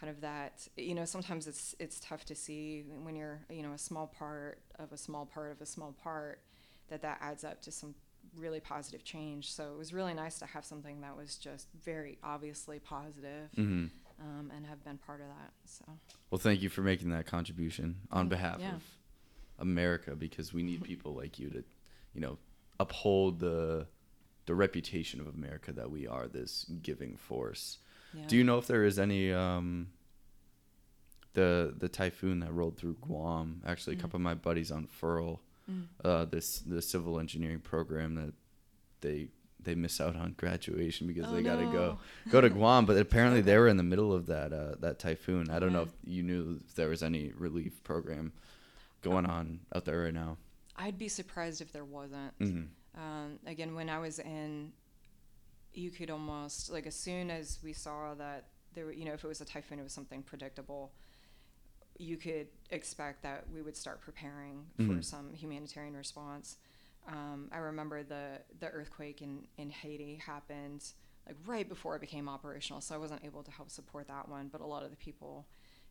[0.00, 3.72] kind of that you know sometimes it's it's tough to see when you're you know
[3.72, 6.40] a small part of a small part of a small part
[6.88, 7.94] that that adds up to some
[8.36, 9.52] really positive change.
[9.52, 13.86] So it was really nice to have something that was just very obviously positive, hmm
[14.18, 15.52] um, and have been part of that.
[15.66, 15.84] So
[16.30, 18.76] Well, thank you for making that contribution on behalf yeah.
[18.76, 18.82] of
[19.58, 21.64] America because we need people like you to,
[22.14, 22.38] you know,
[22.80, 23.86] uphold the
[24.46, 27.78] the reputation of America that we are this giving force.
[28.14, 28.26] yeah.
[28.26, 29.88] Do you know if there is any um
[31.34, 33.62] the the typhoon that rolled through Guam?
[33.66, 34.02] Actually, a Mm.
[34.02, 35.86] couple of my buddies on FERL, Mm.
[36.04, 38.34] uh, this the civil engineering program that
[39.00, 39.28] they
[39.60, 42.30] they miss out on graduation because Oh, they got to go no.
[42.32, 42.84] go to Guam.
[42.84, 45.50] But apparently they were in the middle of that uh, that typhoon.
[45.50, 48.32] I don't know if you knew if there was any relief program
[49.02, 50.36] going on out there right now.
[50.76, 52.34] I'd be surprised if there wasn't.
[52.38, 52.62] hmm
[52.94, 54.72] Um, again, when I was in,
[55.72, 59.24] you could almost like as soon as we saw that there, were, you know, if
[59.24, 60.92] it was a typhoon, it was something predictable.
[61.98, 65.04] You could expect that we would start preparing for Mhm.
[65.04, 66.56] some humanitarian response.
[67.06, 70.92] Um, I remember the the earthquake in in Haiti happened
[71.26, 74.48] like right before it became operational, so I wasn't able to help support that one.
[74.48, 75.46] But a lot of the people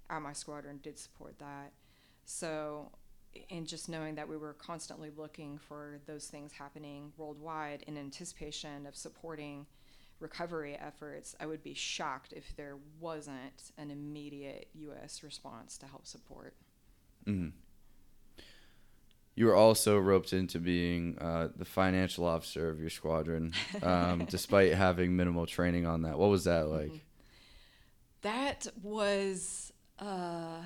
[0.09, 1.73] at my squadron did support that.
[2.25, 2.91] So
[3.49, 8.85] and just knowing that we were constantly looking for those things happening worldwide in anticipation
[8.85, 9.65] of supporting
[10.19, 15.23] recovery efforts, I would be shocked if there wasn't an immediate U.S.
[15.23, 16.53] response to help support.
[17.25, 17.49] hmm
[19.35, 24.73] You were also roped into being uh, the financial officer of your squadron, um, despite
[24.73, 26.19] having minimal training on that.
[26.19, 26.91] What was that like?
[26.91, 26.99] Mhm.
[28.23, 30.61] That was uh,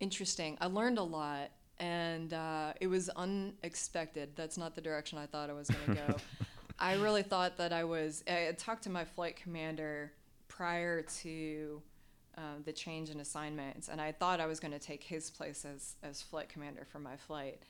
[0.00, 0.56] interesting.
[0.60, 4.30] I learned a lot, and uh, it was unexpected.
[4.36, 6.16] That's not the direction I thought I was going to go.
[6.78, 8.22] I really thought that I was.
[8.28, 10.12] I had talked to my flight commander
[10.48, 11.82] prior to
[12.36, 15.64] um, the change in assignments, and I thought I was going to take his place
[15.64, 17.62] as, as flight commander for my flight.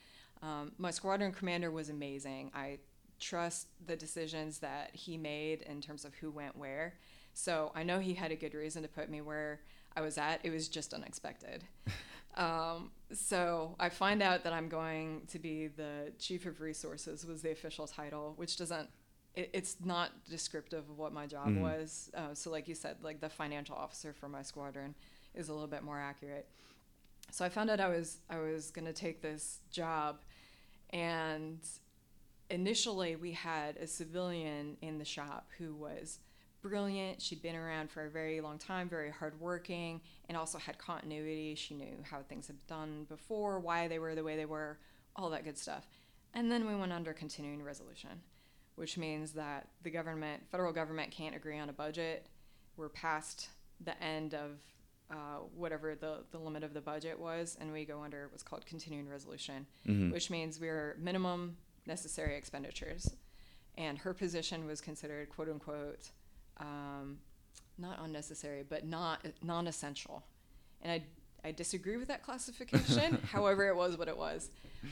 [0.43, 2.51] Um, my squadron commander was amazing.
[2.55, 2.79] I
[3.19, 6.95] trust the decisions that he made in terms of who went where.
[7.33, 9.61] So I know he had a good reason to put me where
[9.97, 10.41] I was at.
[10.43, 11.65] It was just unexpected.
[12.37, 17.43] um, so I find out that I'm going to be the chief of resources was
[17.43, 18.89] the official title, which doesn't.
[19.35, 21.61] It, it's not descriptive of what my job Mhm.
[21.61, 22.11] was.
[22.15, 24.95] Uh, so like you said, like the financial officer for my squadron
[25.35, 26.49] is a little bit more accurate.
[27.31, 30.21] So I found out I was I was gonna take this job,
[30.91, 31.59] and
[32.51, 36.19] initially we had a civilian in the shop who was
[36.69, 37.21] brilliant.
[37.23, 41.55] She'd been around for a very long time, very hardworking, and also had continuity.
[41.55, 44.79] She knew how things had been done before, why they were the way they were,
[45.15, 45.87] all that good stuff.
[46.35, 48.11] And then we went under continuing resolution,
[48.75, 52.27] which means that the government, federal government, can't agree on a budget.
[52.77, 53.49] We're past
[53.81, 54.51] the end of
[55.11, 58.67] uh, whatever the, the limit of the budget was, and we go under what's called
[58.67, 60.13] continuing resolution Mhm.
[60.13, 63.15] which means we're minimum necessary expenditures.
[63.79, 66.11] And her position was considered quote unquote
[66.59, 67.19] um,
[67.79, 70.25] not unnecessary, but not non essential.
[70.83, 73.21] And I, I disagree with that classification.
[73.33, 74.51] However, it was what it was.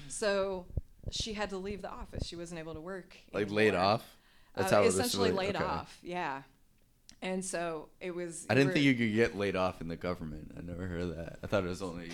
[0.08, 0.66] So
[1.10, 2.26] she had to leave the office.
[2.26, 3.16] She wasn't able to work.
[3.32, 3.84] Like laid anymore.
[3.86, 4.16] off?
[4.56, 5.64] Uh, the essentially laid okay.
[5.64, 5.98] off.
[6.02, 6.42] Yeah.
[7.22, 8.46] And so it was.
[8.50, 10.52] I didn't think you could get laid off in the government.
[10.56, 11.38] I never heard of that.
[11.42, 12.10] I thought it was only.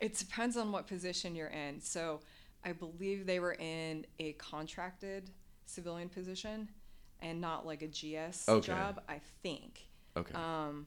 [0.00, 1.80] It depends on what position you're in.
[1.80, 2.20] So
[2.64, 5.30] I believe they were in a contracted
[5.64, 6.68] civilian position.
[7.20, 8.66] And not like a GS Okay.
[8.72, 9.00] job.
[9.08, 9.86] I think.
[10.16, 10.34] Okay.
[10.34, 10.86] Um,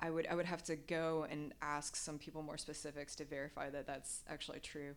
[0.00, 3.70] I would I would have to go and ask some people more specifics to verify
[3.70, 4.94] that that's actually true.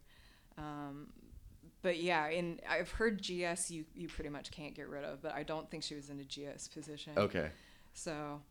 [0.58, 1.08] Um,
[1.82, 5.34] but yeah, in I've heard GS you you pretty much can't get rid of, but
[5.34, 7.14] I don't think she was in a GS position.
[7.18, 7.52] okay.
[7.94, 8.42] So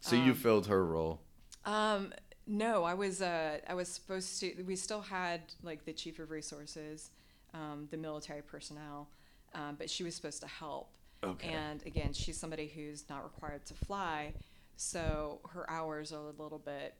[0.00, 1.20] So you um, filled her role.
[1.64, 2.12] um,
[2.46, 4.62] no, I was uh, I was supposed to.
[4.62, 7.10] We still had like the chief of resources,
[7.52, 9.08] um, the military personnel,
[9.56, 10.90] um, but she was supposed to help.
[11.24, 11.48] Okay.
[11.48, 14.34] And again, she's somebody who's not required to fly,
[14.76, 16.94] so her hours are a little bit.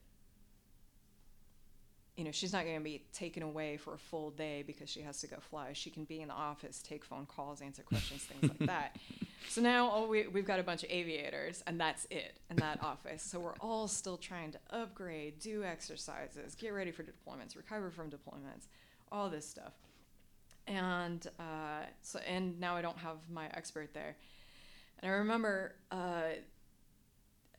[2.17, 5.03] You know, she's not going to be taken away for a full day because she
[5.03, 5.75] has to go fly.
[5.75, 8.97] She can be in the office, take phone calls, answer questions, things like that.
[9.51, 12.83] So now all we, we've got a bunch of aviators, and that's it in that
[12.83, 13.23] office.
[13.23, 18.09] So we're all still trying to upgrade, do exercises, get ready for deployments, recover from
[18.09, 18.69] deployments,
[19.13, 19.75] all this stuff.
[20.67, 24.17] And uh, so, and now I don't have my expert there.
[25.01, 26.35] And I remember uh,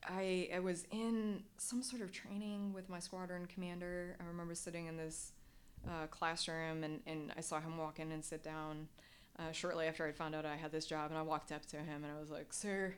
[0.03, 4.17] I, I was in some sort of training with my squadron commander.
[4.19, 5.31] I remember sitting in this
[5.87, 8.87] uh, classroom, and, and I saw him walk in and sit down
[9.39, 11.09] uh, shortly after I found out I had this job.
[11.09, 12.95] And I walked up to him and I was like, Sir,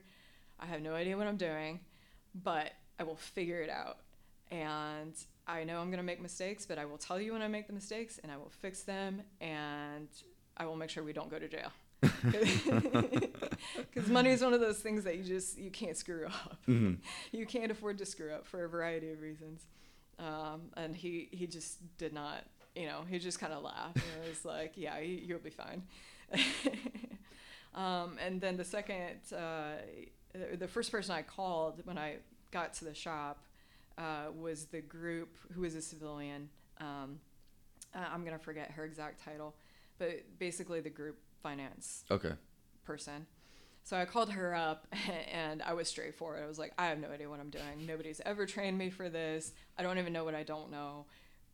[0.59, 1.79] I have no idea what I'm doing,
[2.35, 3.97] but I will figure it out.
[4.51, 5.13] And
[5.49, 7.65] I know I'm going to make mistakes, but I will tell you when I make
[7.67, 10.07] the mistakes and I will fix them and
[10.55, 11.71] I will make sure we don't go to jail.
[13.93, 16.57] Because money is one of those things that you just you can't screw up.
[16.67, 16.97] Mhm.
[17.31, 19.65] You can't afford to screw up for a variety of reasons.
[20.17, 22.43] Um, and he he just did not.
[22.75, 23.97] You know, he just kind of laughed.
[23.97, 25.83] And was like, yeah, you, you'll be fine.
[27.75, 29.73] um, and then the second, uh,
[30.57, 32.17] the first person I called when I
[32.51, 33.43] got to the shop
[33.99, 36.49] uh, was the group who was a civilian.
[36.79, 37.19] Um,
[37.93, 39.55] uh, I'm gonna forget her exact title,
[39.97, 42.33] but basically the group finance Okay.
[42.83, 43.25] person.
[43.83, 44.87] So I called her up
[45.33, 46.43] and I was straightforward.
[46.43, 47.85] I was like, I have no idea what I'm doing.
[47.87, 49.53] Nobody's ever trained me for this.
[49.77, 51.05] I don't even know what I don't know.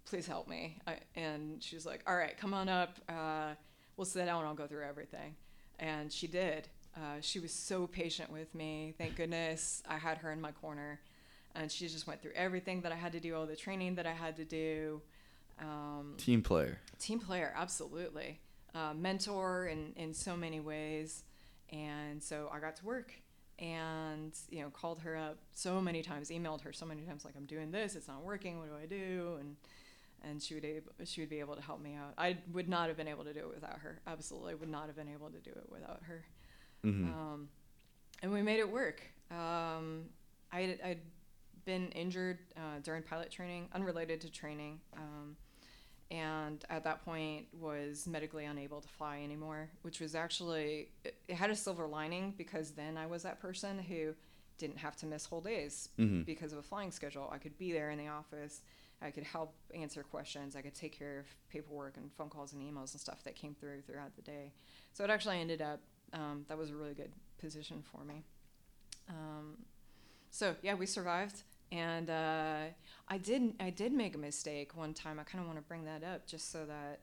[0.05, 0.77] Please help me.
[0.85, 2.99] I, and she was like, All right, come on up.
[3.09, 3.53] Uh,
[3.97, 5.35] we'll sit down and I'll go through everything.
[5.79, 6.67] And she did.
[6.95, 8.93] Uh, she was so patient with me.
[8.97, 10.99] Thank goodness I had her in my corner.
[11.55, 14.05] And she just went through everything that I had to do, all the training that
[14.05, 15.01] I had to do.
[15.59, 16.79] Um, Team player.
[16.99, 18.41] team player absolutely
[18.73, 21.23] uh, mentor in, in so many ways
[21.71, 23.13] and so i got to work
[23.57, 27.35] and you know called her up so many times emailed her so many times like
[27.37, 29.55] i'm doing this it's not working what do i do and
[30.29, 32.89] and she would able, she would be able to help me out i would not
[32.89, 35.39] have been able to do it without her absolutely would not have been able to
[35.39, 36.25] do it without her
[36.83, 37.47] hmm um,
[38.21, 39.01] and we made it work.
[39.31, 40.05] Um,
[40.51, 40.99] I I'd
[41.65, 45.35] been injured uh, during pilot training, unrelated to training, um,
[46.11, 49.69] and at that point was medically unable to fly anymore.
[49.81, 53.79] Which was actually it, it had a silver lining because then I was that person
[53.79, 54.13] who
[54.57, 57.29] didn't have to miss whole days hmm because of a flying schedule.
[57.31, 58.61] I could be there in the office.
[59.01, 60.55] I could help answer questions.
[60.55, 63.53] I could take care of paperwork and phone calls and emails and stuff that came
[63.53, 64.53] through throughout the day.
[64.93, 65.81] So it actually ended up
[66.13, 68.23] um, that was a really good position for me.
[69.09, 69.57] Um,
[70.31, 72.57] so yeah, we survived, and uh,
[73.07, 75.19] I did I did make a mistake one time.
[75.19, 76.99] I kind of want to bring that up just so that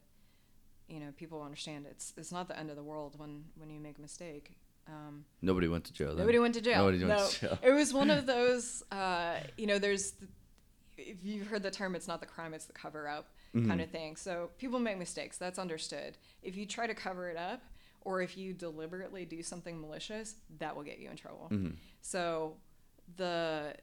[0.89, 3.81] you know people understand it's it's not the end of the world when when you
[3.81, 4.53] make a mistake.
[4.89, 6.09] Um, Nobody went to jail.
[6.09, 6.19] Then.
[6.19, 6.79] Nobody went to jail.
[6.79, 7.59] Nobody went no, to jail.
[7.63, 8.83] it was one of those.
[8.91, 10.13] Uh, you know, there's.
[10.13, 10.27] The,
[10.99, 13.67] if you've heard the term, it's not the crime, it's the cover up Mhm.
[13.69, 14.17] kind of thing.
[14.17, 15.37] So people make mistakes.
[15.39, 16.17] That's understood.
[16.43, 17.63] If you try to cover it up,
[18.03, 21.49] or if you deliberately do something malicious, that will get you in trouble.
[21.51, 21.77] Mhm.
[22.01, 22.57] So
[23.17, 23.75] the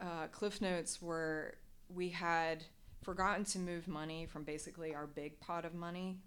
[0.00, 1.56] uh, cliff notes were
[1.94, 2.64] we had
[3.02, 6.18] forgotten to move money from basically our big pot of money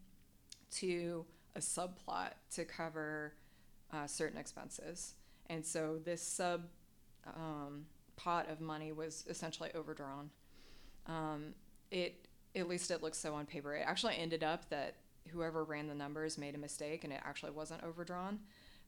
[0.69, 1.25] to
[1.56, 3.34] a subplot to cover
[3.91, 5.13] uh, certain expenses.
[5.49, 6.65] And so this sub
[7.25, 10.30] um, pot of money was essentially overdrawn.
[11.08, 11.53] Um,
[11.89, 13.75] it at least it looks so on paper.
[13.75, 14.95] It actually ended up that
[15.30, 18.39] whoever ran the numbers made a mistake and it actually wasn't overdrawn,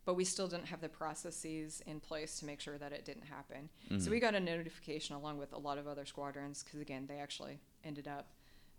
[0.10, 3.26] but we still didn't have the processes in place to make sure that it didn't
[3.28, 3.70] happen.
[3.90, 4.10] So Mhm.
[4.10, 7.60] we got a notification along with a lot of other squadrons because again they actually
[7.84, 8.26] ended up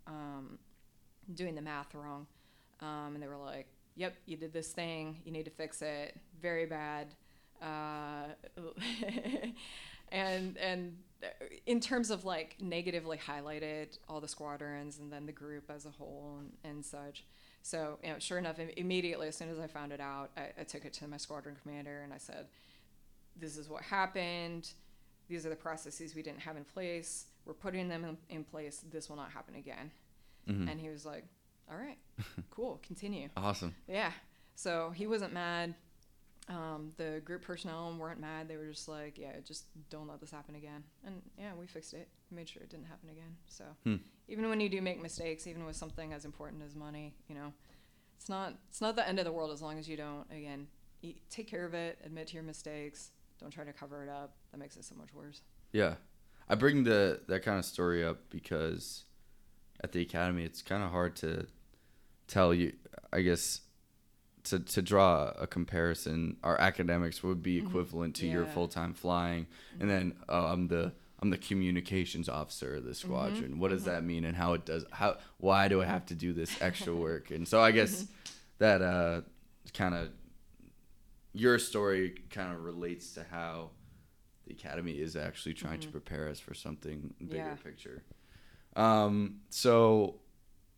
[0.07, 0.59] um,
[1.33, 2.27] doing the math wrong,
[2.81, 5.21] um, and they were like, "Yep, you did this thing.
[5.23, 6.19] You need to fix it.
[6.41, 7.15] Very bad."
[7.61, 8.33] Uh,
[10.11, 10.97] and and
[11.65, 15.91] in terms of like negatively highlighted all the squadrons and then the group as a
[15.91, 17.23] whole and, and such.
[17.63, 20.63] So you know, sure enough, immediately as soon as I found it out, I, I
[20.63, 22.47] took it to my squadron commander and I said,
[23.35, 24.71] "This is what happened.
[25.29, 27.25] These are the processes we didn't have in place.
[27.45, 28.83] We're putting them in, in place.
[28.91, 29.91] This will not happen again."
[30.49, 30.69] Mhm.
[30.71, 31.25] And he was like,
[31.69, 31.97] "All right,
[32.49, 33.75] cool, continue." Awesome.
[33.87, 34.11] Yeah.
[34.55, 35.75] So he wasn't mad.
[36.49, 38.47] Um, the group personnel weren't mad.
[38.47, 40.83] They were just like, yeah, just don't let this happen again.
[41.05, 42.09] And yeah, we fixed it.
[42.31, 43.35] Made sure it didn't happen again.
[43.47, 43.95] So Hmm.
[44.27, 47.53] even when you do make mistakes, even with something as important as money, you know,
[48.17, 50.67] it's not it's not the end of the world as long as you don't again
[51.01, 54.35] you take care of it, admit to your mistakes, don't try to cover it up.
[54.51, 55.41] That makes it so much worse.
[55.73, 55.95] Yeah,
[56.47, 59.03] I bring the that kind of story up because
[59.83, 61.47] at the academy, it's kind of hard to
[62.27, 62.73] tell you.
[63.11, 63.61] I guess
[64.45, 67.65] to to draw a comparison, our academics would be Mhm.
[67.67, 69.47] equivalent to your full time flying,
[69.79, 73.59] and then uh, I'm the I'm the communications officer of the squadron.
[73.59, 73.85] What does mhm.
[73.85, 74.85] that mean, and how it does?
[74.91, 77.29] How why do I have to do this extra work?
[77.31, 78.05] And so I guess
[78.57, 79.21] that uh,
[79.73, 80.09] kind of
[81.33, 83.69] your story kind of relates to how
[84.47, 85.91] the academy is actually trying to Mhm.
[85.91, 87.55] prepare us for something bigger Yeah.
[87.55, 88.03] picture.
[88.75, 90.19] Um, so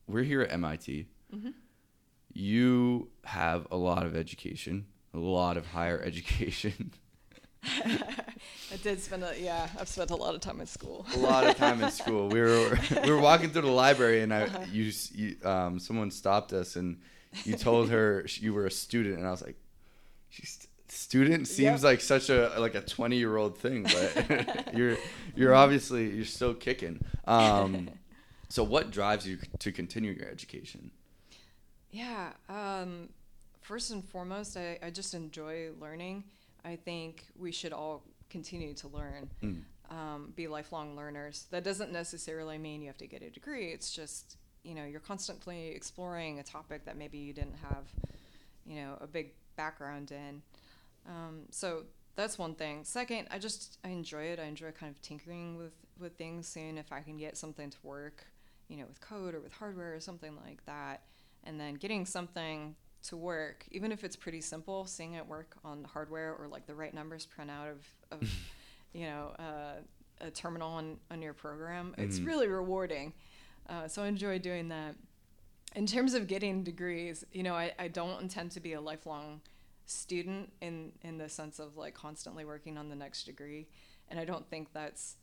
[0.08, 1.08] we're here at MIT.
[2.36, 6.92] You have a lot of education, a lot of higher education,
[8.74, 9.70] I did spend a yeah.
[9.80, 11.06] I've spent a lot of time in school.
[11.14, 12.28] a lot of time in school.
[12.30, 14.66] We were we were walking through the library, and I Uh-huh.
[14.72, 16.98] you, you um someone stopped us, and
[17.46, 19.58] you told her you were a student, and I was like,
[20.30, 21.92] she's student seems Yep.
[21.92, 24.96] like such a like a 20 year old thing but you're
[25.36, 27.90] you're obviously you're still kicking um
[28.48, 30.92] so what drives you to continue your education
[31.90, 32.34] Yeah.
[32.48, 33.10] Um,
[33.62, 36.24] first and foremost, I, I just enjoy learning.
[36.66, 38.04] I think we should all
[38.34, 39.64] continue to learn, Mm.
[39.90, 41.46] um, be lifelong learners.
[41.52, 43.68] That doesn't necessarily mean you have to get a degree.
[43.72, 47.86] It's just, you know, you're constantly exploring a topic that maybe you didn't have,
[48.66, 50.42] you know, a big background in.
[51.06, 51.84] Um, so
[52.16, 52.84] that's one thing.
[52.84, 54.40] Second, I just I enjoy it.
[54.40, 57.78] I enjoy kind of tinkering with with things, seeing if I can get something to
[57.84, 58.26] work,
[58.68, 61.04] you know, with code or with hardware or something like that,
[61.44, 65.84] and then getting something to work, even if it's pretty simple, seeing it work on
[65.84, 68.30] hardware or like the right numbers print out of, of
[68.94, 69.74] you know, uh,
[70.22, 71.94] a terminal on, on your program.
[71.98, 72.28] It's Mhm.
[72.28, 73.14] really rewarding.
[73.68, 74.96] Uh, so I enjoy doing that.
[75.76, 79.42] In terms of getting degrees, you know, I, I don't intend to be a lifelong
[79.86, 83.68] student in, in the sense of like constantly working on the next degree.
[84.10, 85.16] And I don't think that's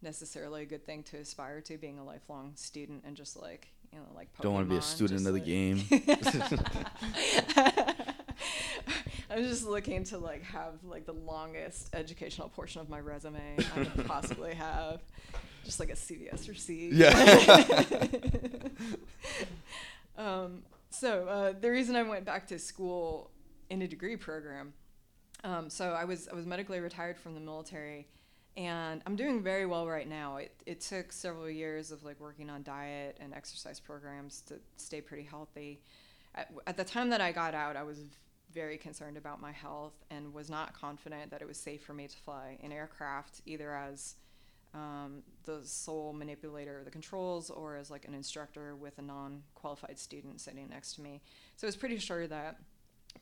[0.00, 3.98] necessarily a good thing to aspire to being a lifelong student and just like, you
[3.98, 5.82] know, like don't want to be a student of the like- game
[9.32, 13.84] I'm just looking to like have like the longest educational portion of my resume I
[13.84, 15.00] could possibly have,
[15.64, 16.92] just like a CVS receipt.
[16.92, 18.68] Yeah.
[20.18, 23.30] um, so uh, the reason I went back to school
[23.70, 24.74] in a degree program,
[25.44, 28.08] um, so I was I was medically retired from the military,
[28.56, 30.36] and I'm doing very well right now.
[30.36, 35.00] It it took several years of like working on diet and exercise programs to stay
[35.00, 35.80] pretty healthy.
[36.34, 38.04] At, at the time that I got out, I was
[38.52, 42.06] very concerned about my health and was not confident that it was safe for me
[42.06, 44.16] to fly an aircraft either as
[44.74, 49.98] um, the sole manipulator of the controls or as like an instructor with a non-qualified
[49.98, 51.20] student sitting next to me.
[51.56, 52.58] So I was pretty sure that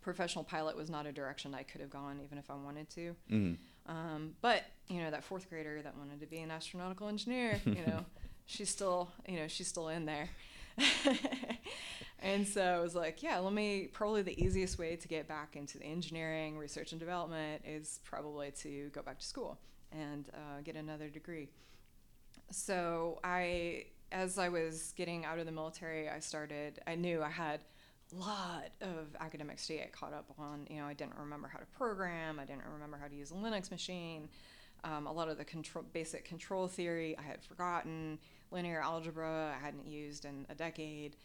[0.01, 3.16] professional pilot was not a direction I could have gone even if I wanted to.
[3.31, 3.59] Mhm.
[3.87, 7.86] Um, but you know that fourth grader that wanted to be an astronautical engineer, you
[7.86, 8.05] know,
[8.47, 10.28] she's still, you know, she's still in there.
[12.20, 13.88] and so I was like, yeah, let me.
[13.93, 18.51] Probably the easiest way to get back into the engineering, research and development is probably
[18.62, 19.59] to go back to school
[19.93, 21.49] and uh, get another degree.
[22.51, 26.80] So I, as I was getting out of the military, I started.
[26.86, 27.61] I knew I had
[28.12, 30.66] a lot of academics to get caught up on.
[30.68, 32.41] You know, I didn't remember how to program.
[32.41, 34.28] I didn't remember how to use a Linux machine.
[34.85, 38.18] Um, a lot of the control, basic control theory I had forgotten.
[38.51, 41.16] Linear algebra I hadn't used in a decade.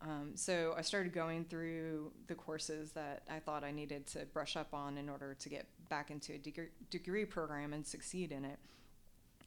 [0.00, 4.56] Um, so I started going through the courses that I thought I needed to brush
[4.56, 8.44] up on in order to get back into a degree, degree program and succeed in
[8.44, 8.58] it.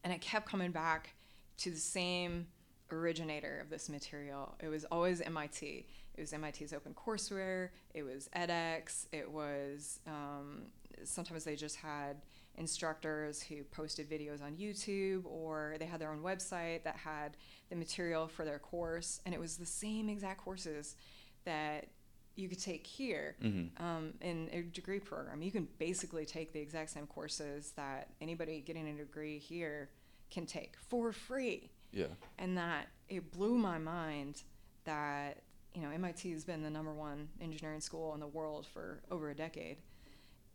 [0.03, 1.13] And it kept coming back
[1.59, 2.47] to the same
[2.91, 4.55] originator of this material.
[4.59, 5.85] It was always MIT.
[6.15, 7.69] It was MIT's OpenCourseWare.
[7.93, 9.05] It was edX.
[9.13, 10.63] It was um,
[11.03, 12.17] sometimes they just had
[12.61, 17.35] instructors who posted videos on YouTube or they had their own website that had
[17.69, 19.19] the material for their course.
[19.25, 20.95] And it was the same exact courses
[21.43, 21.87] that
[22.35, 23.77] you could take here Mhm.
[23.81, 25.41] um, in a degree program.
[25.41, 29.89] You can basically take the exact same courses that anybody getting a degree here
[30.29, 32.05] can take for free yeah
[32.37, 34.43] and that it blew my mind
[34.85, 35.43] that
[35.75, 39.29] you know MIT has been the number one engineering school in the world for over
[39.29, 39.77] a decade,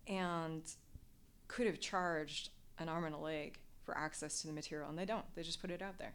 [0.07, 0.63] and
[1.49, 5.05] could have charged an arm and a leg for access to the material, and they
[5.05, 5.24] don't.
[5.34, 6.14] They just put it out there,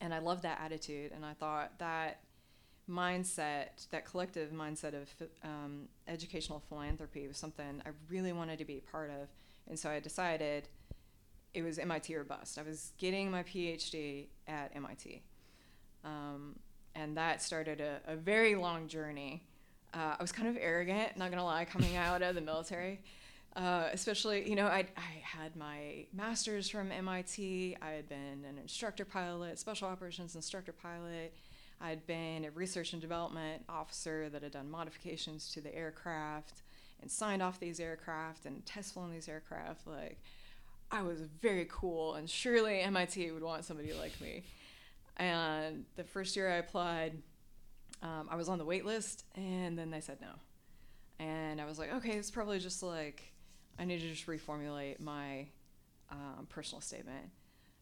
[0.00, 2.20] and I love that attitude, and I thought that
[2.88, 5.08] mindset, that collective mindset of
[5.44, 9.28] um, educational philanthropy was something I really wanted to be a part of.
[9.68, 10.68] And so I decided
[11.54, 12.58] it was MIT or bust.
[12.58, 15.22] I was getting my PhD at MIT.
[16.04, 16.56] Um,
[16.94, 19.44] and that started a, a very long journey.
[19.94, 23.00] Uh, I was kind of arrogant, not gonna lie, coming out of the military.
[23.54, 27.76] Uh, especially, you know, I, I had my master's from MIT.
[27.82, 31.34] I had been an instructor pilot, special operations instructor pilot.
[31.80, 36.62] I'd been a research and development officer that had done modifications to the aircraft
[37.02, 39.86] and signed off these aircraft and test flown these aircraft.
[39.86, 40.18] Like,
[40.90, 44.44] I was very cool, and surely MIT would want somebody like me.
[45.16, 47.20] And the first year I applied,
[48.02, 50.34] um, I was on the wait list, and then they said no.
[51.18, 53.31] And I was like, okay, it's probably just like
[53.82, 55.48] I need to just reformulate my
[56.08, 57.30] um, personal statement.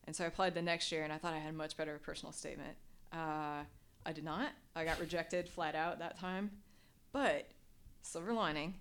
[0.07, 2.01] And so I applied the next year, and I thought I had a much better
[2.03, 2.75] personal statement.
[3.13, 3.65] Uh,
[4.07, 4.53] I did not.
[4.75, 6.53] I got rejected flat out that time.
[7.13, 7.51] But
[8.01, 8.77] silver lining,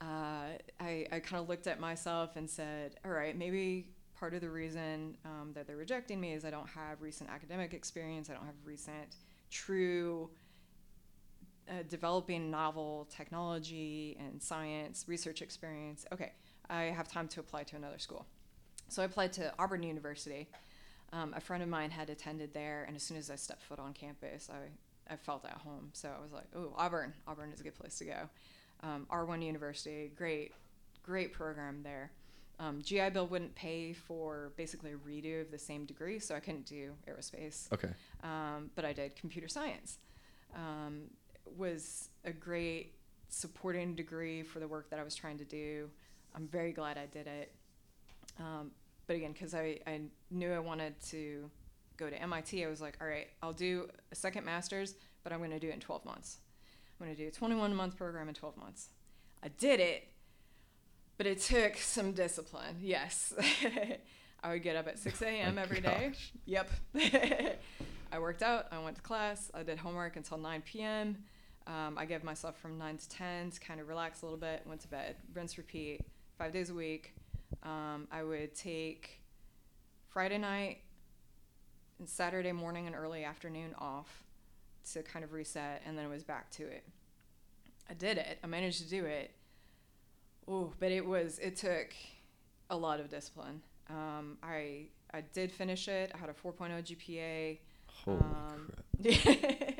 [0.00, 3.86] uh, I, I kind of looked at myself and said, all right, maybe
[4.18, 7.74] part of the reason um, that they're rejecting me is I don't have recent academic
[7.74, 9.14] experience, I don't have recent
[9.52, 10.30] true
[11.70, 16.04] uh, developing novel technology and science research experience.
[16.12, 16.32] Okay,
[16.68, 18.26] I have time to apply to another school.
[18.88, 20.48] So I applied to Auburn University.
[21.12, 23.78] Um, a friend of mine had attended there, and as soon as I stepped foot
[23.78, 25.90] on campus, I, I felt at home.
[25.92, 27.14] So I was like, oh, Auburn.
[27.26, 28.28] Auburn is a good place to go.
[28.82, 30.52] Um, R1 University, great,
[31.02, 32.10] great program there.
[32.58, 36.40] Um, GI Bill wouldn't pay for basically a redo of the same degree, so I
[36.40, 37.72] couldn't do aerospace.
[37.72, 37.88] Okay.
[38.22, 39.98] Um, but I did computer science.
[41.56, 42.94] Was a great
[43.28, 45.88] supporting degree for the work that I was trying to do.
[46.34, 47.52] I'm very glad I did it.
[48.38, 48.70] Um,
[49.06, 51.50] but again, because I, I knew I wanted to
[51.96, 55.38] go to MIT, I was like, all right, I'll do a second master's, but I'm
[55.38, 56.38] going to do it in 12 months.
[56.98, 58.88] I'm going to do a 21 month program in 12 months.
[59.42, 60.08] I did it,
[61.18, 62.76] but it took some discipline.
[62.80, 63.34] Yes.
[64.42, 65.56] I would get up at 6 a.m.
[65.58, 66.12] Oh, every day.
[66.12, 66.32] gosh.
[66.46, 66.70] Yep.
[68.12, 68.66] I worked out.
[68.72, 69.50] I went to class.
[69.52, 71.16] I did homework until 9 p.m.
[71.66, 74.62] Um, I gave myself from 9 to 10 to kind of relax a little bit,
[74.66, 76.00] went to bed, rinse, repeat,
[76.38, 77.14] five days a week.
[77.62, 79.20] Um, I would take
[80.08, 80.78] Friday night
[81.98, 84.24] and Saturday morning and early afternoon off
[84.92, 86.84] to kind of reset, and then it was back to it.
[87.88, 88.38] I did it.
[88.42, 89.32] I managed to do it.
[90.48, 91.88] Oh, but it was it took
[92.70, 93.60] a lot of discipline.
[93.88, 96.10] Um, I I did finish it.
[96.14, 97.58] I had a 4.0 GPA.
[97.86, 99.74] Holy Um, crap.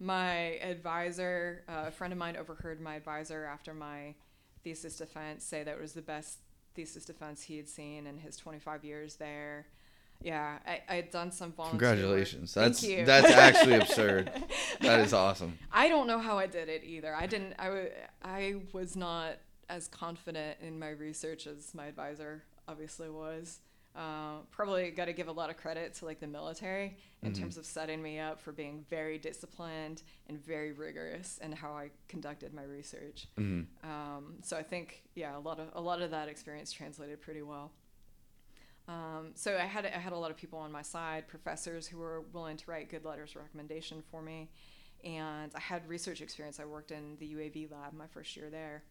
[0.00, 4.14] my advisor, uh, a friend of mine, overheard my advisor after my
[4.62, 6.38] thesis defense say that it was the best
[6.74, 9.66] thesis defense he had seen in his 25 years there.
[10.22, 11.74] Yeah, I, I had done some volunteer.
[11.74, 11.96] work.
[11.98, 12.54] Congratulations.
[12.54, 14.30] Thank That's that's actually absurd.
[14.80, 15.58] That is awesome.
[15.72, 17.14] I don't know how I did it either.
[17.14, 17.54] I didn't.
[17.58, 19.36] I wa- I was not
[19.68, 23.60] as confident in my research as my advisor obviously was.
[23.94, 27.38] Uh, probably got to give a lot of credit to like the military in Mhm.
[27.38, 31.90] terms of setting me up for being very disciplined and very rigorous in how I
[32.08, 33.28] conducted my research.
[33.36, 37.20] hmm Um, so I think yeah, a lot of a lot of that experience translated
[37.20, 37.70] pretty well.
[38.88, 41.98] Um, so I had I had a lot of people on my side, professors who
[41.98, 44.50] were willing to write good letters of recommendation for me,
[45.04, 46.58] and I had research experience.
[46.58, 48.82] I worked in the UAV lab my first year there.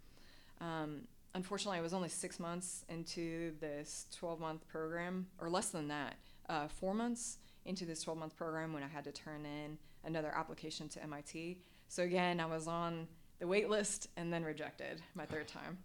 [0.61, 5.87] Um, unfortunately, I was only six months into this 12 month program, or less than
[5.89, 6.15] that,
[6.49, 10.31] uh, four months into this 12 month program when I had to turn in another
[10.35, 11.59] application to MIT.
[11.87, 13.07] So again, I was on
[13.39, 15.77] the wait list and then rejected my third time.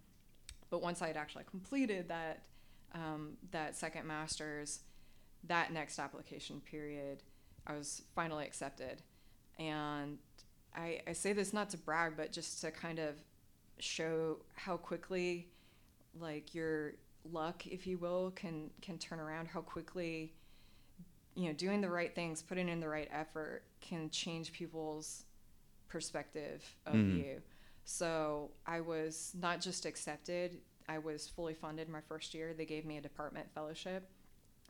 [0.69, 2.43] But once I had actually completed that
[2.93, 4.79] um, that second master's,
[5.45, 7.23] that next application period,
[7.67, 9.01] I was finally accepted.
[9.57, 10.17] And
[10.75, 13.15] I, I say this not to brag, but just to kind of
[13.79, 15.49] show how quickly,
[16.19, 16.93] like your
[17.31, 19.47] luck, if you will, can can turn around.
[19.47, 20.33] How quickly,
[21.35, 25.25] you know, doing the right things, putting in the right effort, can change people's
[25.87, 27.17] perspective of Mhm.
[27.17, 27.41] you.
[27.85, 32.53] So I was not just accepted, I was fully funded my first year.
[32.53, 34.09] They gave me a department fellowship.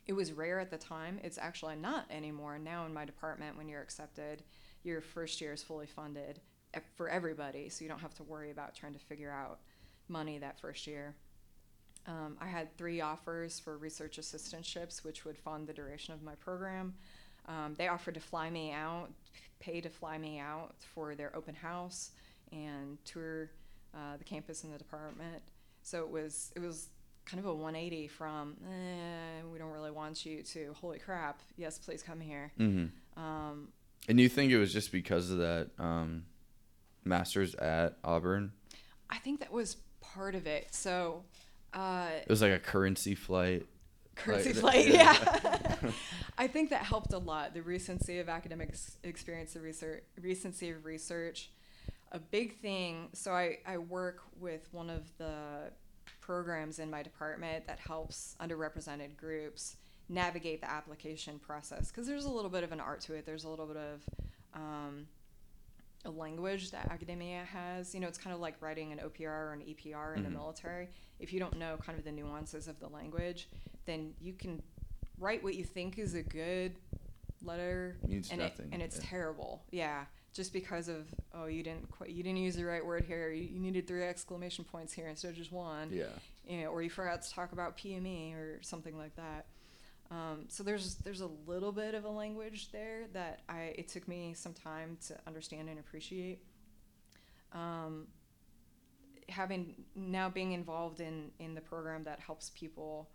[0.06, 1.20] It was rare at the time.
[1.24, 2.58] It's actually not anymore.
[2.58, 4.44] Now in my department, when you're accepted,
[4.84, 6.42] your first year is fully funded
[6.96, 9.60] for everybody, so you don't have to worry about trying to figure out
[10.08, 11.16] money that first year.
[12.08, 16.36] Um, I had three offers for research assistantships, which would fund the duration of my
[16.36, 16.94] program.
[17.48, 19.10] Um, they offered to fly me out,
[19.60, 22.12] pay to fly me out for their open house
[22.52, 23.50] and tour
[23.94, 25.42] uh, the campus and the department.
[25.84, 26.90] So it was it was
[27.26, 31.78] kind of a 180 from eh, we don't really want you to holy crap yes
[31.78, 32.52] please come here.
[32.58, 32.86] hmm
[33.18, 33.70] Um,
[34.08, 36.24] And you think it was just because of that um,
[37.10, 38.52] master's at Auburn?
[39.10, 40.74] I think that was part of it.
[40.74, 41.24] So,
[41.74, 43.66] uh, It was like a currency flight.
[44.16, 45.18] currency flight, yeah.
[45.44, 45.92] yeah.
[46.38, 47.54] I think that helped a lot.
[47.54, 51.52] The recency of academic experience, the research, recency of research.
[52.12, 53.10] A big thing.
[53.14, 55.72] So I, I work with one of the
[56.22, 62.30] programs in my department that helps underrepresented groups navigate the application process because there's a
[62.32, 63.26] little bit of an art to it.
[63.26, 64.04] There's a little bit of
[64.56, 65.06] um,
[66.06, 67.94] a language that academia has.
[67.94, 70.34] You know, it's kind of like writing an OPR or an EPR in the Mhm.
[70.34, 70.90] military.
[71.20, 73.50] If you don't know kind of the nuances of the language,
[73.86, 74.64] then you can
[75.18, 76.76] write what you think is a good
[77.42, 79.04] letter Means and, it, and it's yeah.
[79.10, 79.62] terrible.
[79.72, 83.32] Yeah, just because of oh you didn't quite, you didn't use the right word here.
[83.32, 85.90] You, you needed three exclamation points here instead of just one.
[85.92, 86.06] Yeah.
[86.48, 89.46] You know, or you forgot to talk about PME or something like that.
[90.12, 94.08] Um, so there's there's a little bit of a language there that I it took
[94.08, 96.44] me some time to understand and appreciate.
[97.54, 98.08] Um,
[99.28, 103.10] having now being involved in in the program that helps people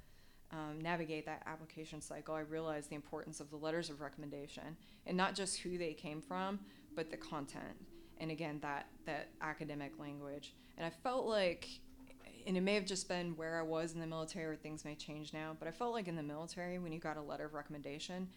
[0.52, 4.76] um, navigate that application cycle, I realized the importance of the letters of recommendation
[5.06, 6.60] and not just who they came from,
[6.94, 7.74] but the content.
[8.18, 10.54] And again, that that academic language.
[10.76, 11.68] And I felt like,
[12.46, 14.94] and it may have just been where I was in the military, or things may
[14.94, 17.54] change now, but I felt like in the military, when you got a letter of
[17.54, 18.28] recommendation,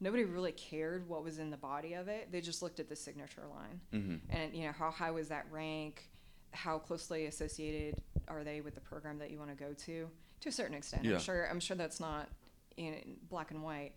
[0.00, 2.30] nobody really cared what was in the body of it.
[2.30, 3.80] They just looked at the signature line.
[3.92, 6.08] Hmm and you know how high was that rank?
[6.52, 7.96] How closely associated
[8.28, 10.08] are they with the program that you want to go to?
[10.40, 11.04] To a certain extent.
[11.04, 11.14] Yeah.
[11.14, 12.28] i'm sure i'm sure that's not
[12.76, 13.92] in black and white.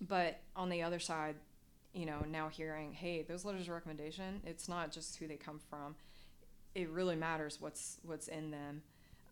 [0.00, 1.36] But on the other side
[1.94, 5.58] you know now hearing hey those letters of recommendation it's not just who they come
[5.70, 5.94] from
[6.76, 8.82] it really matters what's what's in them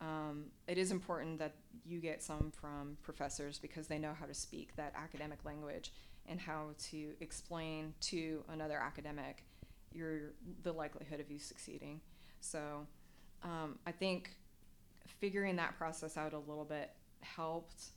[0.00, 1.54] um, it is important that
[1.86, 5.92] you get some from professors because they know how to speak that academic language
[6.26, 9.44] and how to explain to another academic
[9.92, 10.32] your
[10.62, 12.00] the likelihood of you succeeding.
[12.40, 12.86] So
[13.42, 14.30] um, I think
[15.20, 16.90] figuring that process out a little bit
[17.20, 17.90] helped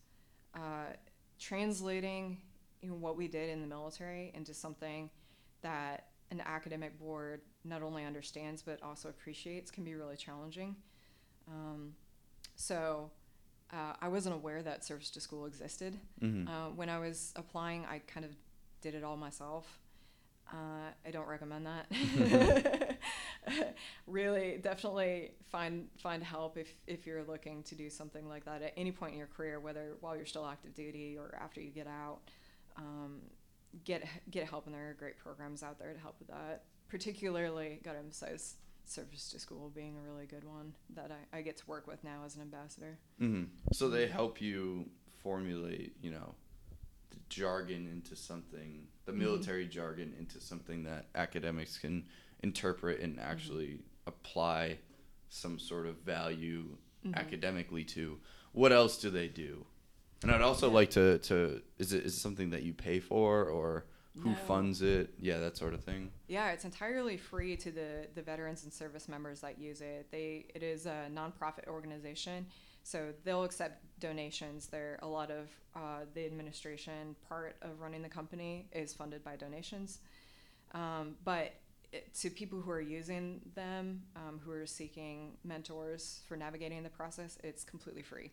[0.55, 0.93] uh,
[1.39, 2.37] translating
[2.81, 5.09] you know, what we did in the military into something
[5.61, 10.75] that an academic board not only understands but also appreciates can be really challenging.
[11.47, 11.93] Um,
[12.55, 13.11] so
[13.71, 15.99] uh, I wasn't aware that service to school existed.
[16.19, 18.31] hmm Uh, when I was applying, I kind of
[18.81, 19.79] did it all myself.
[20.51, 22.97] Uh, I don't recommend that.
[24.07, 28.73] really, definitely find find help if, if you're looking to do something like that at
[28.77, 31.87] any point in your career, whether while you're still active duty or after you get
[31.87, 32.19] out.
[32.77, 33.21] Um,
[33.83, 36.63] get get help, and there are great programs out there to help with that.
[36.89, 41.41] Particularly, got to emphasize service to school being a really good one that I, I
[41.41, 42.97] get to work with now as an ambassador.
[43.19, 44.89] hmm So they help you
[45.21, 46.35] formulate, you know,
[47.09, 49.17] the jargon into something, the Mhm.
[49.17, 52.05] military jargon into something that academics can
[52.43, 54.79] interpret and actually apply
[55.29, 56.77] some sort of value
[57.13, 58.19] academically to.
[58.53, 59.65] What else do they do?
[60.23, 63.45] And I'd also like to, to is it is it something that you pay for
[63.45, 63.85] or
[64.21, 64.35] who No.
[64.35, 65.13] funds it?
[65.19, 66.11] Yeah, that sort of thing.
[66.27, 70.07] Yeah, it's entirely free to the, the veterans and service members that use it.
[70.11, 72.47] They it is a nonprofit organization,
[72.83, 74.67] so they'll accept donations.
[74.67, 79.35] There a lot of uh, the administration part of running the company is funded by
[79.35, 79.99] donations,
[80.73, 81.53] um, but
[81.93, 86.89] it, to people who are using them, um, who are seeking mentors for navigating the
[86.89, 88.31] process, it's completely free.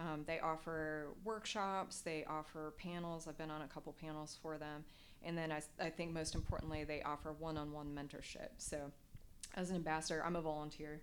[0.00, 3.26] Um, they offer workshops, they offer panels.
[3.26, 4.84] I've been on a couple panels for them.
[5.24, 8.50] And then I, I think most importantly, they offer one on one mentorship.
[8.58, 8.92] So,
[9.54, 11.00] as an ambassador, I'm a volunteer.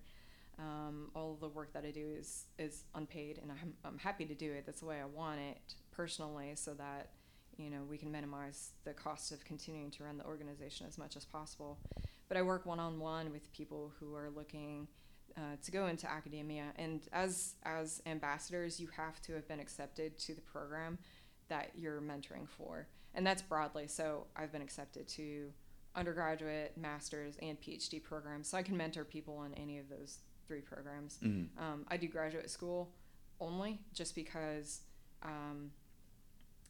[0.58, 4.34] Um, all the work that I do is, is unpaid, and I'm, I'm happy to
[4.34, 4.66] do it.
[4.66, 5.58] That's the way I want it
[5.92, 7.10] personally, so that
[7.58, 11.18] you know we can minimize the cost of continuing to run the organization as much
[11.18, 11.78] as possible.
[12.30, 14.88] But I work one on one with people who are looking
[15.38, 20.18] uh, to go into academia, and as as ambassadors, you have to have been accepted
[20.20, 20.98] to the program
[21.50, 23.88] that you're mentoring for, and that's broadly.
[23.88, 25.52] So I've been accepted to
[25.96, 30.62] undergraduate, master's, and PhD programs, so I can mentor people in any of those three
[30.62, 31.18] programs.
[31.22, 32.92] hmm Um, I do graduate school
[33.40, 34.82] only just because
[35.24, 35.72] um,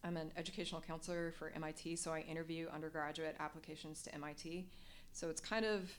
[0.03, 4.69] I'm an educational counselor for MIT, so I interview undergraduate applications to MIT.
[5.11, 5.91] So it's kind of,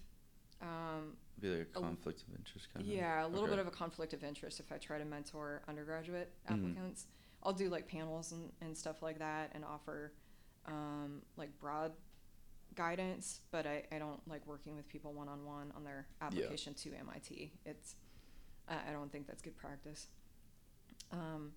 [0.62, 2.90] um, Be like a A- conflict of interest kind of.
[2.92, 3.51] yeah, a little Okay.
[3.57, 6.53] bit of a conflict of interest if I try to mentor undergraduate Mhm.
[6.55, 7.07] applicants.
[7.42, 10.12] I'll do like panels and, and stuff like that and offer
[10.67, 11.93] um, like broad
[12.75, 16.75] guidance, but I, I don't like working with people one on one on their application
[16.75, 17.53] to MIT.
[17.64, 17.97] It's
[18.69, 20.09] I I don't think that's good practice.
[21.12, 21.53] Um,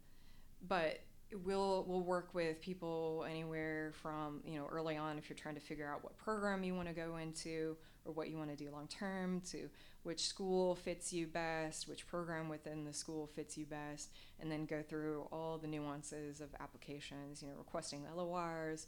[0.68, 0.99] but
[1.43, 5.62] we'll we'll work with people anywhere from you know early on if you're trying to
[5.62, 8.69] figure out what program you want to go into or what you want to do
[8.71, 9.69] long term to
[10.03, 14.65] which school fits you best which program within the school fits you best and then
[14.65, 18.87] go through all the nuances of applications you know requesting the LORs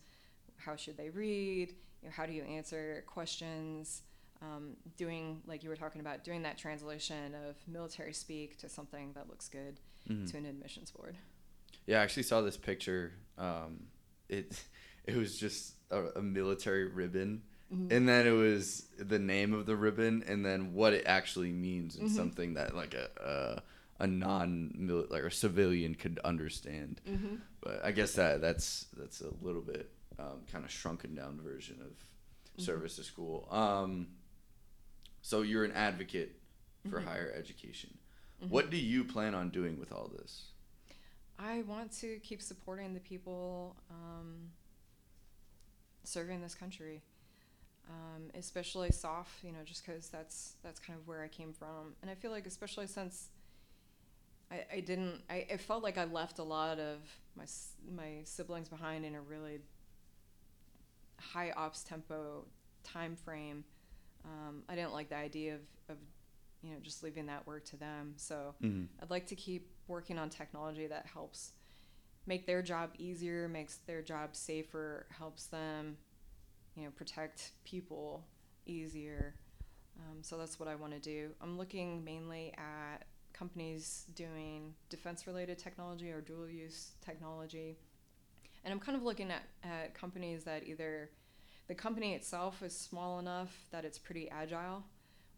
[0.57, 1.69] how should they read
[2.01, 4.03] you know how do you answer questions
[4.41, 9.11] um, doing like you were talking about doing that translation of military speak to something
[9.13, 10.29] that looks good Mhm.
[10.31, 11.15] to an admissions board
[11.85, 13.13] Yeah, I actually saw this picture.
[13.37, 13.87] Um,
[14.29, 14.63] it
[15.05, 17.91] it was just a, a military ribbon, Mhm.
[17.91, 21.95] and then it was the name of the ribbon, and then what it actually means,
[21.95, 22.15] and Mhm.
[22.15, 23.63] something that like a
[23.99, 26.99] a, a non like a civilian could understand.
[27.07, 27.35] mm-hmm.
[27.61, 31.81] But I guess that that's that's a little bit um, kind of shrunken down version
[31.81, 32.63] of Mm-hmm.
[32.63, 33.47] service to school.
[33.49, 34.07] Um,
[35.21, 36.35] so you're an advocate
[36.89, 37.05] for Mhm.
[37.05, 37.97] higher education.
[38.49, 40.51] What do you plan on doing with all this?
[41.39, 44.51] I want to keep supporting the people um,
[46.03, 47.01] serving this country,
[47.89, 51.95] um, especially SOF, You know, just because that's that's kind of where I came from,
[52.01, 53.29] and I feel like especially since
[54.51, 56.99] I, I didn't, I, I felt like I left a lot of
[57.35, 57.45] my
[57.95, 59.59] my siblings behind in a really
[61.19, 62.45] high ops tempo
[62.83, 63.63] time frame.
[64.25, 65.97] Um, I didn't like the idea of, of
[66.61, 68.13] you know just leaving that work to them.
[68.17, 68.85] So Mm-hmm.
[69.01, 71.53] I'd like to keep working on technology that helps
[72.27, 75.97] make their job easier, makes their job safer, helps them,
[76.75, 78.23] you know, protect people
[78.65, 79.35] easier.
[79.99, 81.31] Um, so that's what I want to do.
[81.41, 87.77] I'm looking mainly at companies doing defense related technology or dual use technology.
[88.63, 91.09] And I'm kind of looking at, at companies that either
[91.67, 94.83] the company itself is small enough that it's pretty agile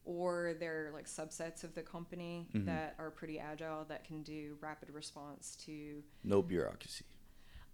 [0.06, 2.66] or they're like subsets of the company Mhm.
[2.66, 7.06] that are pretty agile that can do rapid response to No bureaucracy.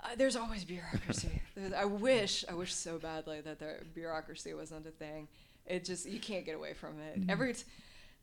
[0.04, 1.42] Uh, there's always bureaucracy.
[1.76, 5.28] I wish i wish so badly that the bureaucracy wasn't a thing.
[5.66, 7.22] It just you can't get away from it.
[7.22, 7.30] Mhm.
[7.32, 7.64] every t-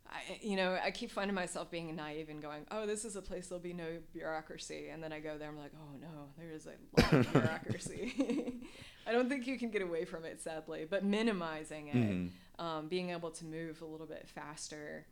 [0.08, 3.20] I, you know i keep finding myself being naive and going oh this is a
[3.22, 4.88] place there'll be no bureaucracy.
[4.88, 8.54] And then i go there i'm like oh no there is a lot of bureaucracy.
[9.08, 12.30] I don't think you can get away from it sadly but minimizing it Mhm.
[12.64, 15.06] um, being able to move a little bit faster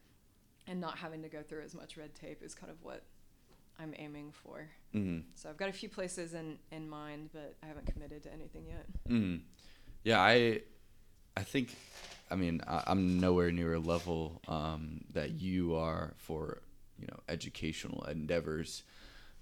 [0.67, 3.03] and not having to go through as much red tape is kind of what
[3.79, 4.69] I'm aiming for.
[4.95, 5.25] Mhm.
[5.35, 8.67] So I've got a few places in, in mind, but I haven't committed to anything
[8.67, 8.87] yet.
[9.09, 9.41] Mhm.
[10.05, 10.63] Yeah, I,
[11.37, 11.75] I think,
[12.31, 16.63] I mean, I, I'm nowhere near a level um, that you are for,
[16.99, 18.83] you know, educational endeavors,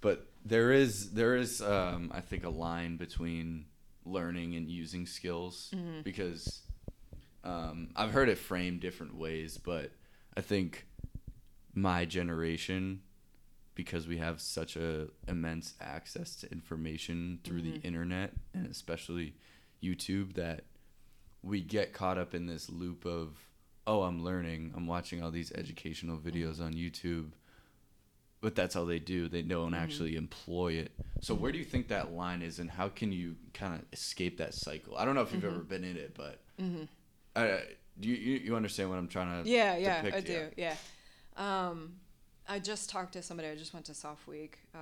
[0.01, 3.67] but there is there is um, I think a line between
[4.05, 6.03] learning and using skills Mhm.
[6.03, 6.63] because
[7.45, 9.93] um, I've heard it framed different ways, but
[10.37, 10.87] I think
[11.75, 13.03] my generation
[13.75, 17.85] because we have such a immense access to information through the Mhm.
[17.85, 19.35] internet and especially
[19.83, 20.65] YouTube that
[21.43, 23.49] we get caught up in this loop of
[23.87, 27.33] oh I'm learning I'm watching all these educational videos on YouTube
[28.41, 29.79] but that's all they do they don't Mhm.
[29.79, 33.37] actually employ it so where do you think that line is and how can you
[33.55, 35.47] kind of escape that cycle I don't know if you've Mhm.
[35.55, 36.85] ever been in it but Mm-hmm.
[37.35, 37.59] uh,
[37.99, 40.51] do you, you understand what I'm trying to Yeah, yeah, depict, I do.
[40.57, 40.77] Yeah.
[41.37, 41.99] Um,
[42.49, 43.49] I just talked to somebody.
[43.49, 44.79] I just went to SOF Week uh,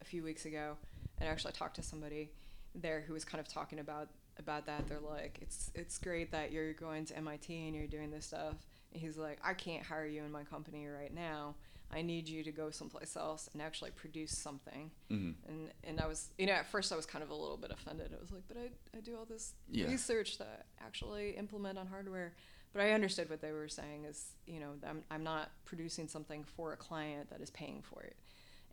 [0.00, 0.76] a few weeks ago,
[1.18, 2.30] and I actually talked to somebody
[2.74, 4.86] there who was kind of talking about about that.
[4.88, 8.54] They're like, it's it's great that you're going to MIT and you're doing this stuff.
[8.92, 11.54] And he's like, I can't hire you in my company right now.
[11.90, 14.90] I need you to go someplace else and actually produce something.
[15.10, 15.34] Mhm.
[15.48, 17.70] And and I was, you know, at first I was kind of a little bit
[17.70, 18.12] offended.
[18.16, 19.86] I was like, but I, I do all this Yeah.
[19.86, 22.34] research that actually implement on hardware.
[22.72, 26.44] But I understood what they were saying is, you know, I'm, I'm not producing something
[26.44, 28.16] for a client that is paying for it.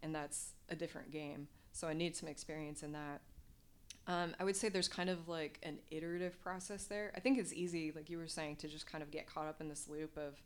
[0.04, 1.48] And that's a different game.
[1.72, 3.22] So I need some experience in that.
[4.08, 7.12] Um, I would say there's kind of like an iterative process there.
[7.16, 9.62] I think it's easy, like you were saying, to just kind of get caught up
[9.62, 10.39] in this loop of,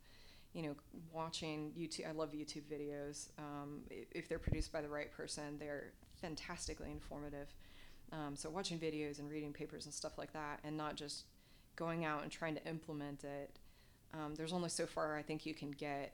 [0.54, 0.76] you know,
[1.12, 2.08] watching YouTube.
[2.08, 3.30] I love YouTube videos.
[3.38, 5.92] Um, if they're produced by the right person, they're
[6.22, 7.54] fantastically informative.
[8.12, 11.26] Um, so watching videos and reading papers and stuff like that, and not just
[11.80, 13.58] going out and trying to implement it.
[14.14, 16.14] Um, there's only so far I think you can get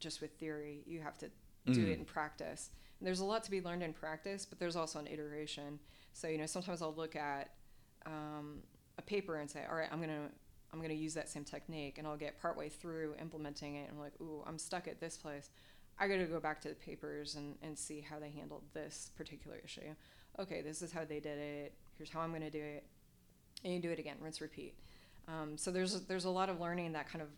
[0.00, 0.82] just with theory.
[0.84, 1.30] You have to
[1.66, 1.92] do Mhm.
[1.92, 2.70] it in practice.
[2.98, 5.78] And there's a lot to be learned in practice, but there's also an iteration.
[6.12, 7.54] So you know, sometimes I'll look at
[8.04, 8.62] um,
[8.98, 10.30] a paper and say, "All right, I'm gonna
[10.72, 13.98] I'm gonna use that same technique," and I'll get partway through implementing it, and I'm
[13.98, 15.50] like, "Ooh, I'm stuck at this place.
[15.98, 19.10] I got to go back to the papers and, and see how they handled this
[19.16, 19.94] particular issue.
[20.38, 21.74] Okay, this is how they did it.
[21.96, 22.86] Here's how I'm gonna do it,
[23.64, 24.74] and you do it again, rinse, repeat.
[25.28, 27.28] Um, so there's there's a lot of learning that kind of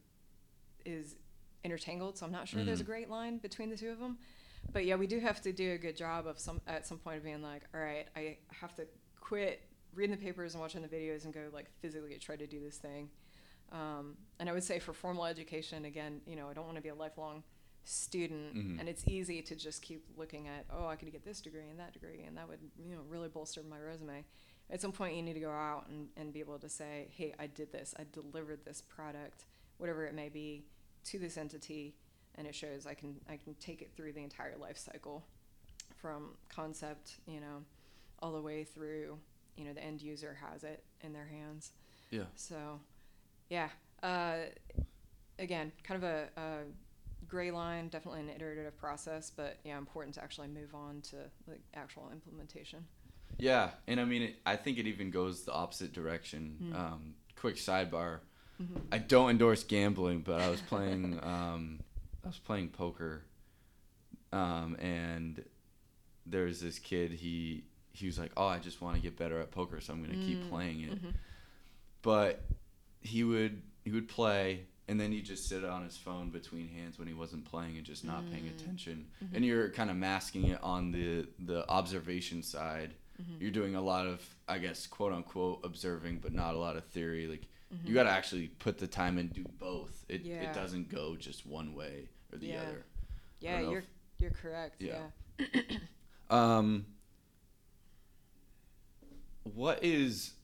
[0.85, 1.17] is
[1.65, 2.17] intertangled.
[2.19, 2.87] So I'm not sure there's a Mhm.
[2.87, 4.19] great line between the two of them,
[4.73, 7.17] but yeah, we do have to do a good job of some at some point
[7.19, 8.87] of being like, all right, I have to
[9.21, 9.63] quit
[9.95, 12.79] reading the papers and watching the videos and go like physically try to do this
[12.79, 13.11] thing.
[13.73, 16.83] Um, and I would say for formal education, again, you know, I don't want to
[16.83, 17.43] be a lifelong
[17.85, 18.81] student, Mhm.
[18.81, 21.79] and it's easy to just keep looking at, oh, I could get this degree and
[21.81, 24.25] that degree, and that would you know really bolster my resume.
[24.71, 27.35] At some point, you need to go out and, and be able to say, hey,
[27.39, 29.47] I did this, I delivered this product,
[29.79, 30.65] whatever it may be,
[31.05, 31.95] to this entity,
[32.35, 35.25] and it shows I can I can take it through the entire life cycle,
[35.97, 37.65] from concept, you know,
[38.21, 39.19] all the way through,
[39.57, 41.73] you know, the end user has it in their hands.
[42.11, 42.25] Yeah.
[42.35, 42.81] So,
[43.49, 43.69] yeah.
[44.03, 44.37] Uh,
[45.39, 46.59] again, kind of a, a
[47.27, 51.17] gray line, definitely an iterative process, but yeah, important to actually move on to
[51.47, 52.85] like actual implementation.
[53.39, 56.59] Yeah, and I mean, it, I think it even goes the opposite direction.
[56.73, 56.75] Mm.
[56.79, 58.21] Um, quick sidebar:
[58.61, 58.81] Mhm.
[58.91, 61.81] I don't endorse gambling, but I was playing, um,
[62.25, 63.23] I was playing poker,
[64.33, 65.45] um, and
[66.27, 67.13] there's this kid.
[67.13, 70.03] He he was like, "Oh, I just want to get better at poker, so I'm
[70.05, 71.15] gonna keep Mm, playing it." mhm.
[72.03, 72.45] But
[73.01, 76.99] he would he would play, and then he'd just sit on his phone between hands
[76.99, 78.51] when he wasn't playing and just not paying Mm.
[78.61, 79.07] attention.
[79.23, 79.29] Mhm.
[79.35, 83.41] And you're kind of masking it on the the observation side Mhm.
[83.41, 86.85] you're doing a lot of i guess quote unquote observing but not a lot of
[86.87, 87.43] theory like
[87.75, 87.87] Mhm.
[87.89, 90.51] you got to actually put the time and do both it, Yeah.
[90.51, 92.63] it doesn't go just one way or the Yeah.
[92.63, 92.85] other
[93.41, 93.89] Yeah, you're if-
[94.19, 94.81] you're correct.
[94.81, 95.11] Yeah.
[95.39, 95.63] Yeah.
[96.31, 96.87] um
[99.45, 100.35] what is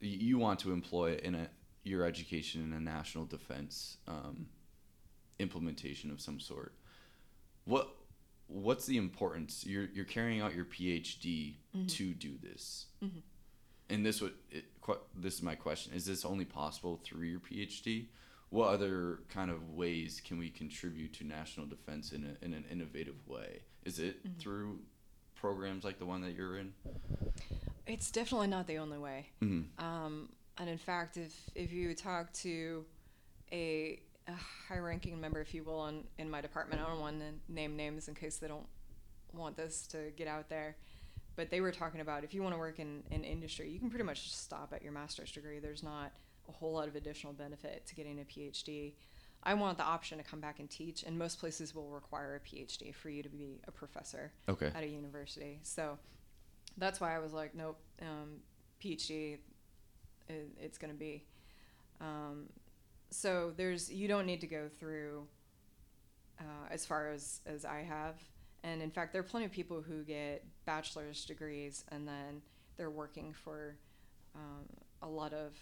[0.00, 1.48] you want to employ in a
[1.84, 4.48] your education in a national defense um,
[5.38, 6.74] implementation of some sort
[7.64, 7.88] what
[8.48, 11.88] what's the importance you're you're carrying out your phd Mhm.
[11.88, 13.22] to do this Mhm.
[13.90, 14.64] and this would it,
[15.16, 18.06] this is my question is this only possible through your phd
[18.50, 22.64] what other kind of ways can we contribute to national defense in, a, in an
[22.70, 24.38] innovative way is it Mhm.
[24.38, 24.80] through
[25.34, 26.72] programs like the one that you're in
[27.86, 29.26] It's definitely not the only way.
[29.40, 29.84] mm-hmm.
[29.84, 30.28] Um,
[30.58, 32.84] and in fact, if, if you talk to
[33.52, 34.32] a, a
[34.68, 37.76] high ranking member, if you will, in, in my department, I don't want to name
[37.76, 38.66] names in case they don't
[39.32, 40.76] want this to get out there.
[41.36, 43.90] But they were talking about if you want to work in, in industry, you can
[43.90, 45.58] pretty much just stop at your master's degree.
[45.58, 46.12] There's not
[46.48, 48.94] a whole lot of additional benefit to getting a PhD.
[49.42, 52.40] I want the option to come back and teach, and most places will require a
[52.40, 55.60] PhD for you to be a professor okay at a university.
[55.62, 55.98] So
[56.78, 58.40] that's why I was like, nope, um,
[58.82, 59.38] PhD,
[60.28, 61.24] it, it's going to be.
[62.00, 62.46] Um,
[63.10, 65.26] so there's you don't need to go through
[66.40, 68.16] uh, as far as as I have,
[68.62, 72.42] and in fact, there are plenty of people who get bachelor's degrees and then
[72.76, 73.76] they're working for
[74.34, 74.66] um,
[75.02, 75.52] a lot of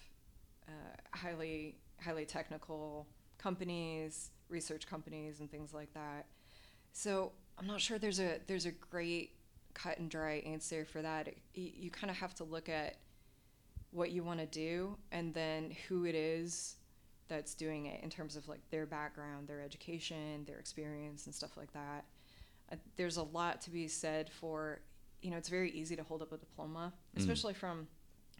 [0.68, 3.06] uh, highly highly technical
[3.38, 6.26] companies, research companies, and things like that.
[6.92, 9.32] So I'm not sure there's a there's a great
[9.74, 11.28] cut and dry answer for that.
[11.28, 12.96] It, you you kind of have to look at
[13.90, 16.76] what you want to do and then who it is
[17.28, 21.56] that's doing it in terms of like their background, their education, their experience, and stuff
[21.56, 22.04] like that.
[22.72, 24.80] Uh, there's a lot to be said for,
[25.22, 27.20] you know, it's very easy to hold up a diploma, Mm.
[27.20, 27.86] especially from,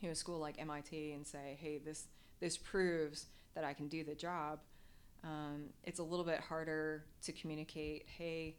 [0.01, 2.09] you know, a school like MIT and say, hey, this
[2.41, 4.61] this proves that I can do the job.
[5.23, 8.07] Um, it's a little bit harder to communicate.
[8.09, 8.57] Hey,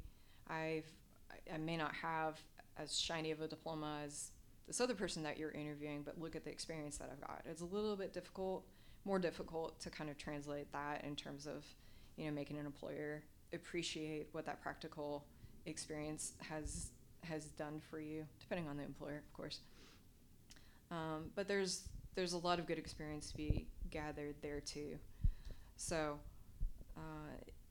[0.48, 0.86] I've
[1.32, 2.40] I- I may not have
[2.78, 4.32] as shiny of a diploma as
[4.68, 7.44] this other person that you're interviewing, but look at the experience that I've got.
[7.46, 8.66] It's a little bit difficult,
[9.06, 11.64] more difficult to kind of translate that in terms of,
[12.18, 15.24] you know, making an employer appreciate what that practical
[15.66, 16.90] experience has
[17.24, 19.60] has done for you, depending on the employer, of course.
[20.92, 24.98] Um, but there's there's a lot of good experience to be gathered there too.
[25.78, 26.20] So,
[26.98, 27.02] uh,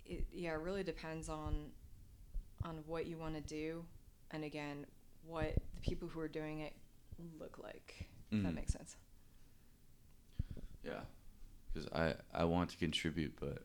[0.06, 1.70] it yeah, it really depends on
[2.64, 3.84] on what you want to do,
[4.30, 4.86] and again,
[5.26, 6.72] what the people who are doing it
[7.38, 8.06] look like.
[8.30, 8.54] If that Mhm.
[8.54, 8.96] makes sense.
[10.82, 11.00] yeah
[11.74, 13.64] because i i want to contribute but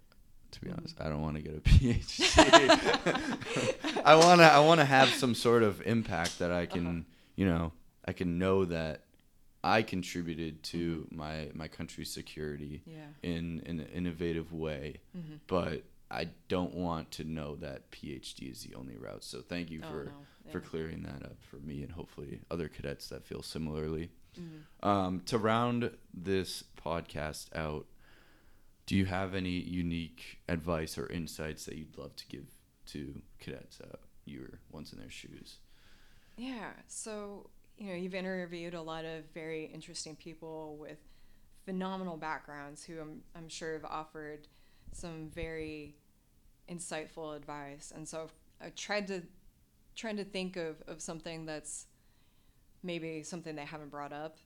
[0.51, 0.77] to be Mhm.
[0.79, 5.09] honest i don't want to get a phd i want to i want to have
[5.09, 6.99] some sort of impact that i can Uh-huh.
[7.35, 7.71] you know
[8.05, 9.03] i can know that
[9.63, 13.05] i contributed to my my country's security Yeah.
[13.21, 15.35] in, in an innovative way Mm-hmm.
[15.47, 19.23] but I don't want to know that PhD is the only route.
[19.23, 20.11] So thank you oh, for no.
[20.51, 24.09] for clearing that up for me and hopefully other cadets that feel similarly.
[24.35, 24.87] Mhm.
[24.89, 27.85] Um, to round this podcast out,
[28.89, 32.47] do you have any unique advice or insights that you'd love to give
[32.87, 35.57] to cadets that you were once in their shoes?
[36.37, 36.71] Yeah.
[36.87, 40.97] So, you know, you've interviewed a lot of very interesting people with
[41.65, 44.47] phenomenal backgrounds who I'm, I'm sure have offered
[44.91, 45.95] some very
[46.67, 47.93] insightful advice.
[47.95, 49.21] And so I've tried to
[49.95, 51.85] trying to think of, of something that's
[52.81, 54.37] maybe something they haven't brought up,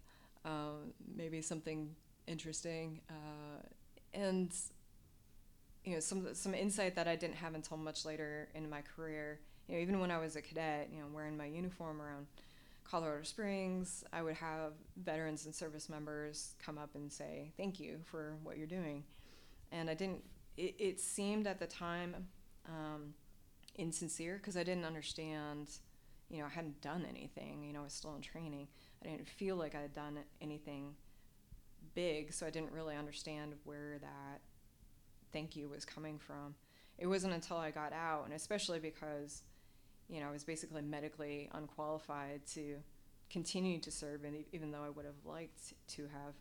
[0.44, 1.96] um, maybe something
[2.28, 3.62] interesting, uh,
[4.14, 4.54] and
[5.84, 9.40] you know some some insight that I didn't have until much later in my career.
[9.68, 12.28] You know, even when I was a cadet, you know, wearing my uniform around
[12.84, 18.00] Colorado Springs, I would have veterans and service members come up and say, "Thank you
[18.06, 19.04] for what you're doing,"
[19.72, 20.24] and I didn't.
[20.56, 22.28] It, it seemed at the time
[22.68, 23.14] um,
[23.76, 25.70] insincere because I didn't understand.
[26.30, 27.64] You know, I hadn't done anything.
[27.64, 28.68] You know, I was still in training.
[29.04, 30.96] I didn't feel like I had done anything
[31.96, 34.42] big, so I didn't really understand where that
[35.32, 36.56] thank you was coming from.
[36.98, 39.42] It wasn't until I got out, and especially because,
[40.10, 42.78] you know, I was basically medically unqualified to
[43.30, 46.36] continue to serve, and even though I would have liked to have,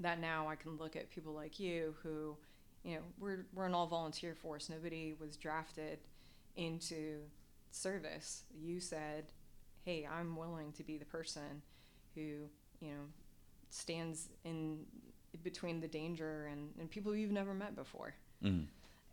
[0.00, 2.36] that now I can look at people like you who,
[2.82, 4.70] you know, we're, we're an all volunteer force.
[4.70, 5.98] Nobody was drafted
[6.56, 7.18] into
[7.70, 8.44] service.
[8.54, 9.32] You said,
[9.84, 11.62] hey, I'm willing to be the person
[12.14, 12.48] who,
[12.80, 13.04] you know,
[13.70, 14.80] stands in
[15.42, 18.14] between the danger and, and people you've never met before.
[18.42, 18.64] Mm-hmm.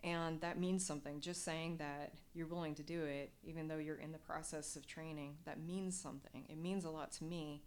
[0.03, 1.19] And that means something.
[1.19, 4.85] Just saying that you're willing to do it, even though you're in the process of
[4.85, 6.43] training, that means something.
[6.47, 7.63] It means a lot to me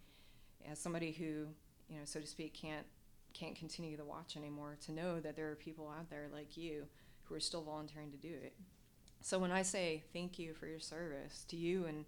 [0.71, 1.49] as somebody who,
[1.89, 2.87] you know, so to speak, can't
[3.35, 6.85] can't continue the watch anymore to know that there are people out there like you
[7.25, 8.55] who are still volunteering to do it.
[9.21, 12.05] So when I say thank you for your service to you and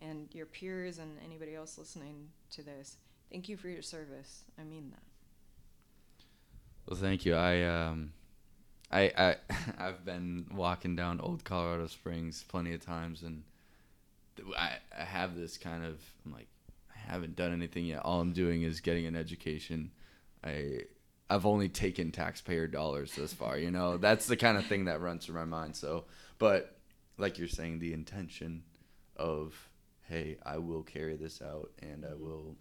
[0.00, 2.96] and your peers and anybody else listening to this,
[3.32, 4.44] thank you for your service.
[4.58, 5.02] I mean that.
[6.86, 7.34] Well, thank you.
[7.34, 8.12] I um,
[8.90, 9.36] I I
[9.78, 13.42] I've been walking down Old Colorado Springs plenty of times, and
[14.56, 16.48] I I have this kind of I'm like
[16.94, 18.00] I haven't done anything yet.
[18.04, 19.90] All I'm doing is getting an education.
[20.44, 20.80] I
[21.30, 23.56] I've only taken taxpayer dollars thus far.
[23.56, 25.76] You know, that's the kind of thing that runs through my mind.
[25.76, 26.04] So,
[26.38, 26.76] but
[27.16, 28.64] like you're saying, the intention
[29.16, 29.54] of
[30.08, 32.56] hey, I will carry this out and I will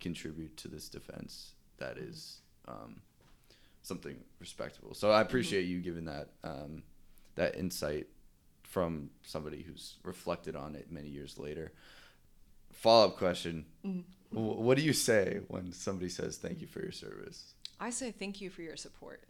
[0.00, 1.52] contribute to this defense.
[1.78, 2.40] That is.
[2.66, 3.02] Um,
[3.84, 4.94] something respectable.
[4.94, 5.26] So I mm-hmm.
[5.28, 5.72] appreciate mm-hmm.
[5.72, 6.82] you giving that um,
[7.36, 8.08] that insight
[8.62, 11.72] from somebody who's reflected on it many years later.
[12.72, 14.00] Follow up question: mm-hmm.
[14.36, 17.54] What do you say when somebody says thank you for your service?
[17.78, 19.22] I say thank you for your support.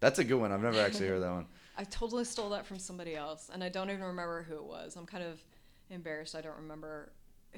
[0.00, 0.52] That's a good one.
[0.52, 1.46] I've never actually heard that one.
[1.78, 4.96] I totally stole that from somebody else, and I don't even remember who it was.
[4.96, 5.40] I'm kind of
[5.88, 6.34] embarrassed.
[6.34, 7.12] I don't remember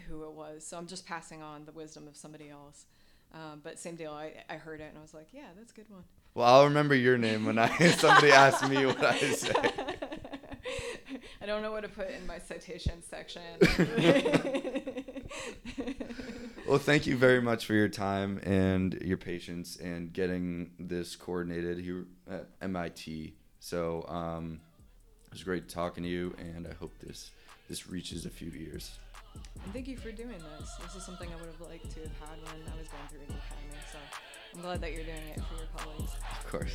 [0.08, 2.86] who it was, so I'm just passing on the wisdom of somebody else.
[3.34, 4.12] Um, but same deal.
[4.12, 6.04] I, I heard it and I was like, yeah, that's a good one.
[6.34, 9.52] Well, I'll remember your name when I somebody asks me what I say.
[11.40, 13.42] I don't know what to put in my citation section.
[16.68, 21.78] well, thank you very much for your time and your patience and getting this coordinated
[21.78, 23.34] here at MIT.
[23.60, 24.60] So um,
[25.26, 27.30] it was great talking to you, and I hope this
[27.68, 28.98] this reaches a few years.
[29.64, 30.70] And thank you for doing this.
[30.82, 33.26] This is something I would have liked to have had when I was going through
[33.26, 33.80] the academy.
[33.92, 33.98] So
[34.54, 36.12] I'm glad that you're doing it for your colleagues.
[36.40, 36.74] Of course.